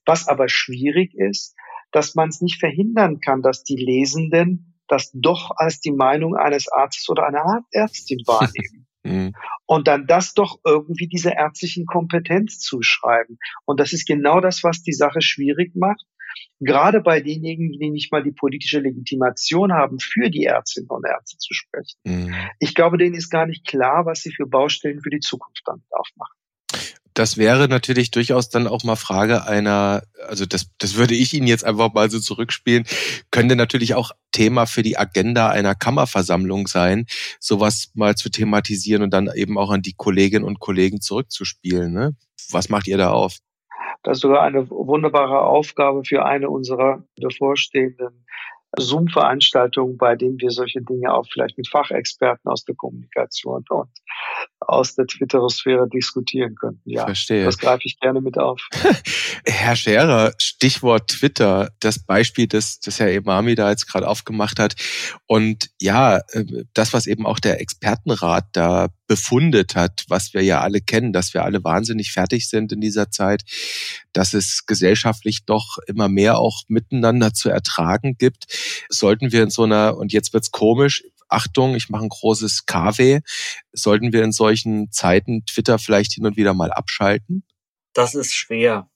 [0.05, 1.57] Was aber schwierig ist,
[1.93, 6.71] dass man es nicht verhindern kann, dass die Lesenden das doch als die Meinung eines
[6.71, 8.87] Arztes oder einer Ärztin wahrnehmen.
[9.05, 9.33] Mhm.
[9.67, 13.39] Und dann das doch irgendwie dieser ärztlichen Kompetenz zuschreiben.
[13.65, 16.05] Und das ist genau das, was die Sache schwierig macht,
[16.61, 21.39] gerade bei denjenigen, die nicht mal die politische Legitimation haben, für die Ärztinnen und Ärzte
[21.39, 21.99] zu sprechen.
[22.05, 22.35] Mhm.
[22.59, 25.85] Ich glaube, denen ist gar nicht klar, was sie für Baustellen für die Zukunft damit
[25.91, 26.35] aufmachen.
[27.15, 31.47] Das wäre natürlich durchaus dann auch mal Frage einer, also das, das würde ich Ihnen
[31.47, 32.87] jetzt einfach mal so zurückspielen,
[33.31, 37.07] könnte natürlich auch Thema für die Agenda einer Kammerversammlung sein,
[37.39, 41.93] sowas mal zu thematisieren und dann eben auch an die Kolleginnen und Kollegen zurückzuspielen.
[41.93, 42.17] Ne?
[42.51, 43.37] Was macht ihr da auf?
[44.03, 48.25] Das ist sogar eine wunderbare Aufgabe für eine unserer bevorstehenden
[48.77, 53.91] Zoom-Veranstaltungen, bei denen wir solche Dinge auch vielleicht mit Fachexperten aus der Kommunikation und
[54.69, 56.89] aus der Twitterosphäre diskutieren könnten.
[56.89, 57.45] Ja, Verstehe.
[57.45, 58.61] Das greife ich gerne mit auf.
[59.47, 64.75] Herr Scherer, Stichwort Twitter, das Beispiel, das, das Herr Emami da jetzt gerade aufgemacht hat.
[65.27, 66.45] Und ja, äh,
[66.75, 71.35] das, was eben auch der Expertenrat da befundet hat, was wir ja alle kennen, dass
[71.35, 73.43] wir alle wahnsinnig fertig sind in dieser Zeit,
[74.13, 78.47] dass es gesellschaftlich doch immer mehr auch miteinander zu ertragen gibt,
[78.89, 83.21] sollten wir in so einer, und jetzt wird's komisch, Achtung, ich mache ein großes KW.
[83.73, 87.45] Sollten wir in solchen Zeiten Twitter vielleicht hin und wieder mal abschalten?
[87.93, 88.91] Das ist schwer.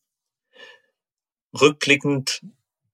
[1.59, 2.43] Rückblickend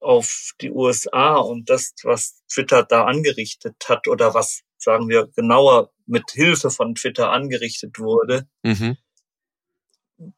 [0.00, 5.92] auf die USA und das, was Twitter da angerichtet hat oder was, sagen wir, genauer
[6.06, 8.96] mit Hilfe von Twitter angerichtet wurde, mhm.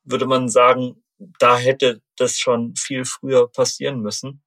[0.04, 1.02] würde man sagen,
[1.38, 4.42] da hätte das schon viel früher passieren müssen.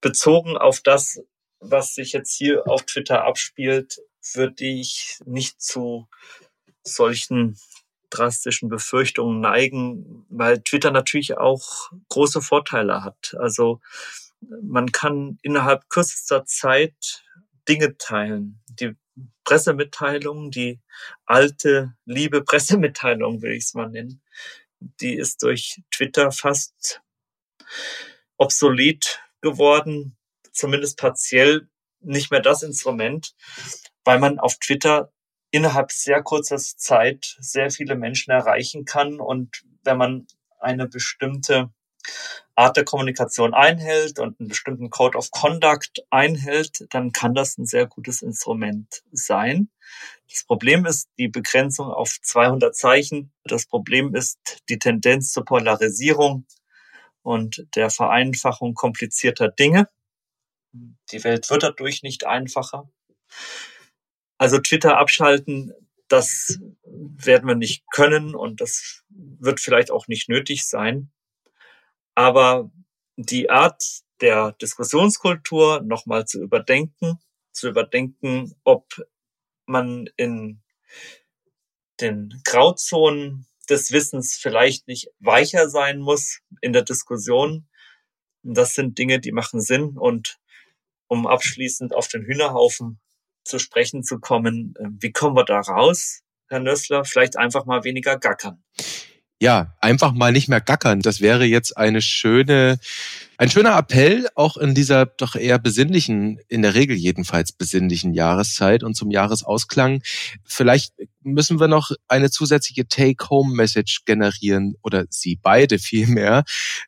[0.00, 1.20] Bezogen auf das,
[1.62, 4.00] was sich jetzt hier auf Twitter abspielt,
[4.34, 6.08] würde ich nicht zu
[6.82, 7.58] solchen
[8.10, 13.34] drastischen Befürchtungen neigen, weil Twitter natürlich auch große Vorteile hat.
[13.38, 13.80] Also
[14.40, 17.24] man kann innerhalb kürzester Zeit
[17.68, 18.60] Dinge teilen.
[18.68, 18.96] Die
[19.44, 20.80] Pressemitteilung, die
[21.24, 24.20] alte, liebe Pressemitteilung, will ich es mal nennen,
[24.80, 27.02] die ist durch Twitter fast
[28.36, 30.16] obsolet geworden
[30.52, 31.68] zumindest partiell
[32.00, 33.34] nicht mehr das Instrument,
[34.04, 35.12] weil man auf Twitter
[35.50, 40.26] innerhalb sehr kurzer Zeit sehr viele Menschen erreichen kann und wenn man
[40.58, 41.70] eine bestimmte
[42.54, 47.66] Art der Kommunikation einhält und einen bestimmten Code of Conduct einhält, dann kann das ein
[47.66, 49.70] sehr gutes Instrument sein.
[50.30, 53.32] Das Problem ist die Begrenzung auf 200 Zeichen.
[53.44, 54.38] Das Problem ist
[54.68, 56.46] die Tendenz zur Polarisierung
[57.22, 59.88] und der Vereinfachung komplizierter Dinge.
[60.72, 62.90] Die Welt wird dadurch nicht einfacher.
[64.38, 65.72] Also Twitter abschalten,
[66.08, 71.10] das werden wir nicht können und das wird vielleicht auch nicht nötig sein.
[72.14, 72.70] Aber
[73.16, 73.82] die Art
[74.20, 77.18] der Diskussionskultur nochmal zu überdenken,
[77.52, 78.86] zu überdenken, ob
[79.66, 80.62] man in
[82.00, 87.68] den Grauzonen des Wissens vielleicht nicht weicher sein muss in der Diskussion.
[88.42, 89.96] Das sind Dinge, die machen Sinn.
[89.96, 90.38] Und
[91.12, 92.98] um abschließend auf den Hühnerhaufen
[93.44, 97.04] zu sprechen zu kommen, äh, wie kommen wir da raus, Herr Nössler?
[97.04, 98.64] Vielleicht einfach mal weniger gackern
[99.42, 101.00] ja, einfach mal nicht mehr gackern.
[101.00, 102.78] Das wäre jetzt eine schöne,
[103.38, 108.84] ein schöner Appell auch in dieser doch eher besinnlichen, in der Regel jedenfalls besinnlichen Jahreszeit
[108.84, 110.00] und zum Jahresausklang.
[110.44, 116.44] Vielleicht müssen wir noch eine zusätzliche Take-Home-Message generieren oder Sie beide vielmehr,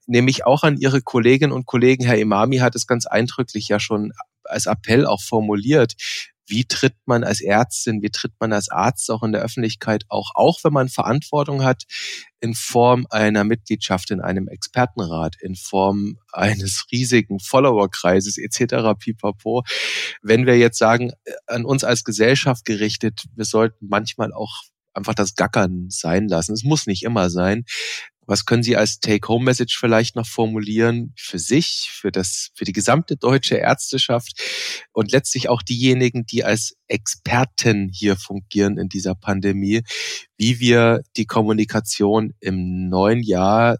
[0.06, 2.04] nämlich auch an Ihre Kolleginnen und Kollegen.
[2.04, 4.12] Herr Imami hat es ganz eindrücklich ja schon
[4.44, 5.94] als Appell auch formuliert
[6.46, 10.32] wie tritt man als Ärztin, wie tritt man als Arzt auch in der Öffentlichkeit auch,
[10.34, 11.84] auch wenn man Verantwortung hat,
[12.40, 18.98] in Form einer Mitgliedschaft in einem Expertenrat, in Form eines riesigen Followerkreises etc.
[18.98, 19.62] pipapo.
[20.22, 21.12] Wenn wir jetzt sagen,
[21.46, 24.62] an uns als Gesellschaft gerichtet, wir sollten manchmal auch
[24.94, 26.52] einfach das Gackern sein lassen.
[26.52, 27.64] Es muss nicht immer sein.
[28.26, 33.16] Was können Sie als Take-Home-Message vielleicht noch formulieren für sich, für das, für die gesamte
[33.16, 34.40] deutsche Ärzteschaft
[34.92, 39.82] und letztlich auch diejenigen, die als Experten hier fungieren in dieser Pandemie,
[40.36, 43.78] wie wir die Kommunikation im neuen Jahr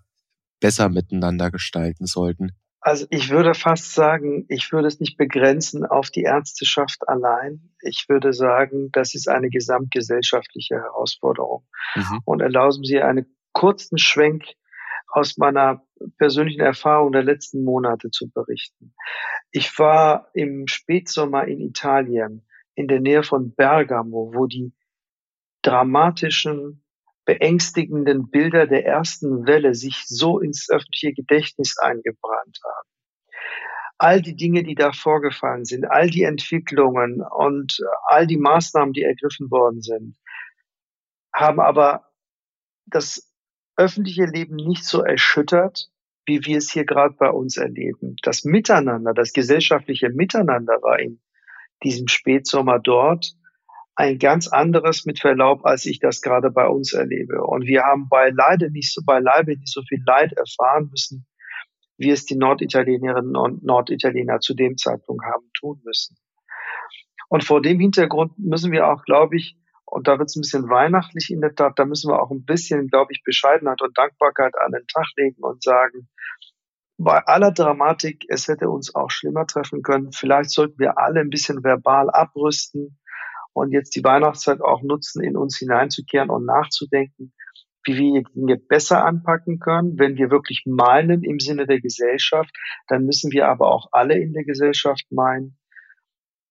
[0.61, 2.53] besser miteinander gestalten sollten?
[2.85, 7.71] Also ich würde fast sagen, ich würde es nicht begrenzen auf die Ärzteschaft allein.
[7.81, 11.65] Ich würde sagen, das ist eine gesamtgesellschaftliche Herausforderung.
[11.97, 12.21] Mhm.
[12.27, 13.25] Und erlauben Sie eine
[13.55, 14.45] kurzen Schwenk
[15.09, 15.83] aus meiner
[16.19, 18.95] persönlichen Erfahrung der letzten Monate zu berichten.
[19.53, 24.75] Ich war im Spätsommer in Italien, in der Nähe von Bergamo, wo die
[25.63, 26.85] dramatischen,
[27.25, 32.89] beängstigenden Bilder der ersten Welle sich so ins öffentliche Gedächtnis eingebrannt haben.
[33.97, 37.79] All die Dinge, die da vorgefallen sind, all die Entwicklungen und
[38.09, 40.17] all die Maßnahmen, die ergriffen worden sind,
[41.33, 42.11] haben aber
[42.87, 43.34] das
[43.77, 45.91] öffentliche Leben nicht so erschüttert,
[46.27, 48.17] wie wir es hier gerade bei uns erleben.
[48.23, 51.21] Das Miteinander, das gesellschaftliche Miteinander war in
[51.83, 53.35] diesem Spätsommer dort
[53.97, 57.45] ein ganz anderes mit Verlaub, als ich das gerade bei uns erlebe.
[57.45, 61.27] Und wir haben beileibe nicht so, beileibe nicht so viel Leid erfahren müssen,
[61.97, 66.17] wie es die Norditalienerinnen und Norditaliener zu dem Zeitpunkt haben tun müssen.
[67.29, 69.57] Und vor dem Hintergrund müssen wir auch, glaube ich,
[69.95, 71.79] und da wird es ein bisschen weihnachtlich in der Tat.
[71.79, 75.41] Da müssen wir auch ein bisschen, glaube ich, Bescheidenheit und Dankbarkeit an den Tag legen
[75.41, 76.09] und sagen,
[76.99, 80.11] bei aller Dramatik, es hätte uns auch schlimmer treffen können.
[80.11, 82.99] Vielleicht sollten wir alle ein bisschen verbal abrüsten
[83.53, 87.33] und jetzt die Weihnachtszeit auch nutzen, in uns hineinzukehren und nachzudenken,
[87.85, 89.97] wie wir Dinge besser anpacken können.
[89.97, 92.51] Wenn wir wirklich meinen im Sinne der Gesellschaft,
[92.89, 95.57] dann müssen wir aber auch alle in der Gesellschaft meinen.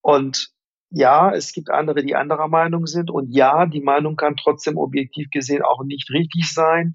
[0.02, 0.53] Und
[0.96, 3.10] ja, es gibt andere, die anderer Meinung sind.
[3.10, 6.94] Und ja, die Meinung kann trotzdem objektiv gesehen auch nicht richtig sein.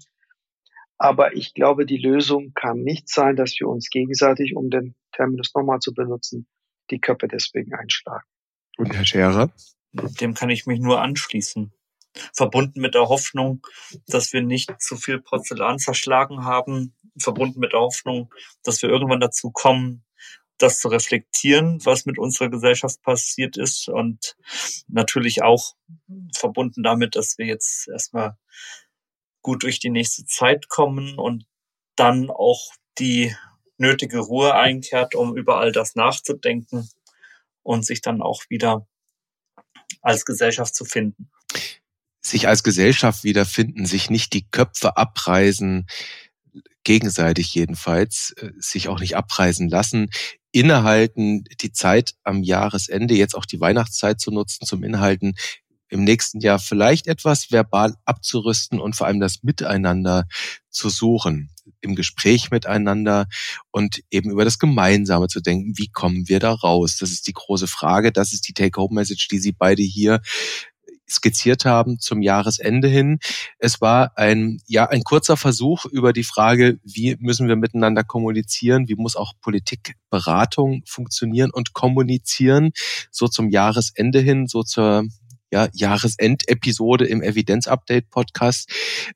[0.97, 5.53] Aber ich glaube, die Lösung kann nicht sein, dass wir uns gegenseitig, um den Terminus
[5.53, 6.47] nochmal zu benutzen,
[6.91, 8.23] die Köpfe deswegen einschlagen.
[8.77, 9.51] Und Herr Scherer?
[9.91, 11.73] Dem kann ich mich nur anschließen.
[12.33, 13.65] Verbunden mit der Hoffnung,
[14.07, 16.95] dass wir nicht zu viel Porzellan zerschlagen haben.
[17.17, 18.33] Verbunden mit der Hoffnung,
[18.63, 20.05] dass wir irgendwann dazu kommen,
[20.59, 24.35] das zu reflektieren, was mit unserer Gesellschaft passiert ist und
[24.87, 25.75] natürlich auch
[26.35, 28.37] verbunden damit, dass wir jetzt erstmal
[29.41, 31.45] gut durch die nächste Zeit kommen und
[31.95, 33.35] dann auch die
[33.77, 36.89] nötige Ruhe einkehrt, um über all das nachzudenken
[37.63, 38.85] und sich dann auch wieder
[40.01, 41.31] als Gesellschaft zu finden.
[42.21, 45.87] Sich als Gesellschaft wiederfinden, sich nicht die Köpfe abreißen,
[46.83, 50.09] gegenseitig jedenfalls, äh, sich auch nicht abreißen lassen,
[50.51, 55.35] innehalten, die Zeit am Jahresende, jetzt auch die Weihnachtszeit zu nutzen zum Inhalten,
[55.89, 60.27] im nächsten Jahr vielleicht etwas verbal abzurüsten und vor allem das Miteinander
[60.69, 61.49] zu suchen,
[61.81, 63.27] im Gespräch miteinander
[63.71, 65.77] und eben über das Gemeinsame zu denken.
[65.77, 66.97] Wie kommen wir da raus?
[66.99, 68.11] Das ist die große Frage.
[68.11, 70.21] Das ist die Take-Home-Message, die Sie beide hier
[71.09, 73.19] skizziert haben zum Jahresende hin.
[73.57, 78.87] Es war ein, ja, ein kurzer Versuch über die Frage, wie müssen wir miteinander kommunizieren?
[78.87, 82.71] Wie muss auch Politikberatung funktionieren und kommunizieren?
[83.11, 85.05] So zum Jahresende hin, so zur
[85.51, 88.69] ja, Jahresendepisode im Evidenz-Update-Podcast.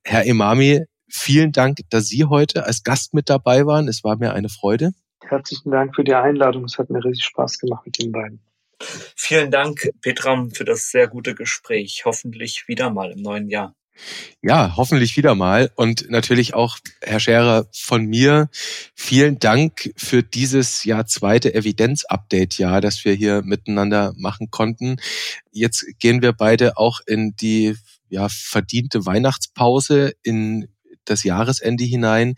[0.04, 3.88] Herr Imami, vielen Dank, dass Sie heute als Gast mit dabei waren.
[3.88, 4.94] Es war mir eine Freude.
[5.22, 6.66] Herzlichen Dank für die Einladung.
[6.66, 8.42] Es hat mir riesig Spaß gemacht mit den beiden.
[9.16, 12.04] Vielen Dank, Petram, für das sehr gute Gespräch.
[12.06, 13.76] Hoffentlich wieder mal im neuen Jahr.
[14.42, 15.72] Ja, hoffentlich wieder mal.
[15.76, 18.50] Und natürlich auch, Herr Scherer, von mir
[18.96, 24.98] vielen Dank für dieses Jahr zweite Evidenz-Update-Jahr, das wir hier miteinander machen konnten.
[25.52, 27.76] Jetzt gehen wir beide auch in die
[28.10, 30.68] ja, verdiente Weihnachtspause in
[31.06, 32.36] das Jahresende hinein,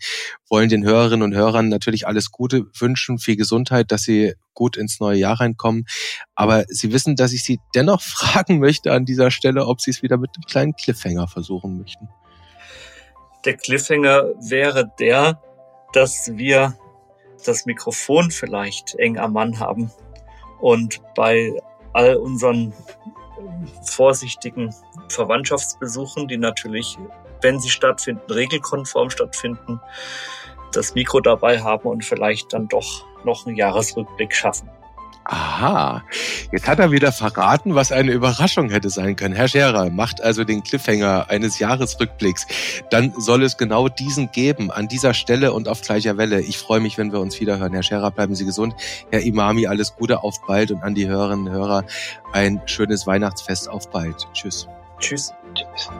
[0.48, 4.98] wollen den Hörerinnen und Hörern natürlich alles Gute wünschen, viel Gesundheit, dass sie gut ins
[4.98, 5.86] neue Jahr reinkommen.
[6.34, 10.02] Aber Sie wissen, dass ich Sie dennoch fragen möchte an dieser Stelle, ob Sie es
[10.02, 12.08] wieder mit einem kleinen Cliffhanger versuchen möchten.
[13.44, 15.40] Der Cliffhanger wäre der,
[15.92, 16.76] dass wir
[17.44, 19.92] das Mikrofon vielleicht eng am Mann haben
[20.60, 21.52] und bei
[21.92, 22.72] all unseren
[23.84, 24.74] vorsichtigen
[25.08, 26.98] Verwandtschaftsbesuchen, die natürlich
[27.42, 29.80] wenn sie stattfinden, regelkonform stattfinden,
[30.72, 34.70] das Mikro dabei haben und vielleicht dann doch noch einen Jahresrückblick schaffen.
[35.28, 36.04] Aha,
[36.52, 39.34] jetzt hat er wieder verraten, was eine Überraschung hätte sein können.
[39.34, 42.46] Herr Scherer macht also den Cliffhanger eines Jahresrückblicks.
[42.90, 46.40] Dann soll es genau diesen geben, an dieser Stelle und auf gleicher Welle.
[46.42, 47.72] Ich freue mich, wenn wir uns wiederhören.
[47.72, 48.76] Herr Scherer, bleiben Sie gesund.
[49.10, 50.70] Herr Imami, alles Gute, auf bald.
[50.70, 51.84] Und an die Hörerinnen und Hörer
[52.32, 54.28] ein schönes Weihnachtsfest, auf bald.
[54.32, 54.68] Tschüss.
[55.00, 55.34] Tschüss.
[55.54, 55.90] Tschüss.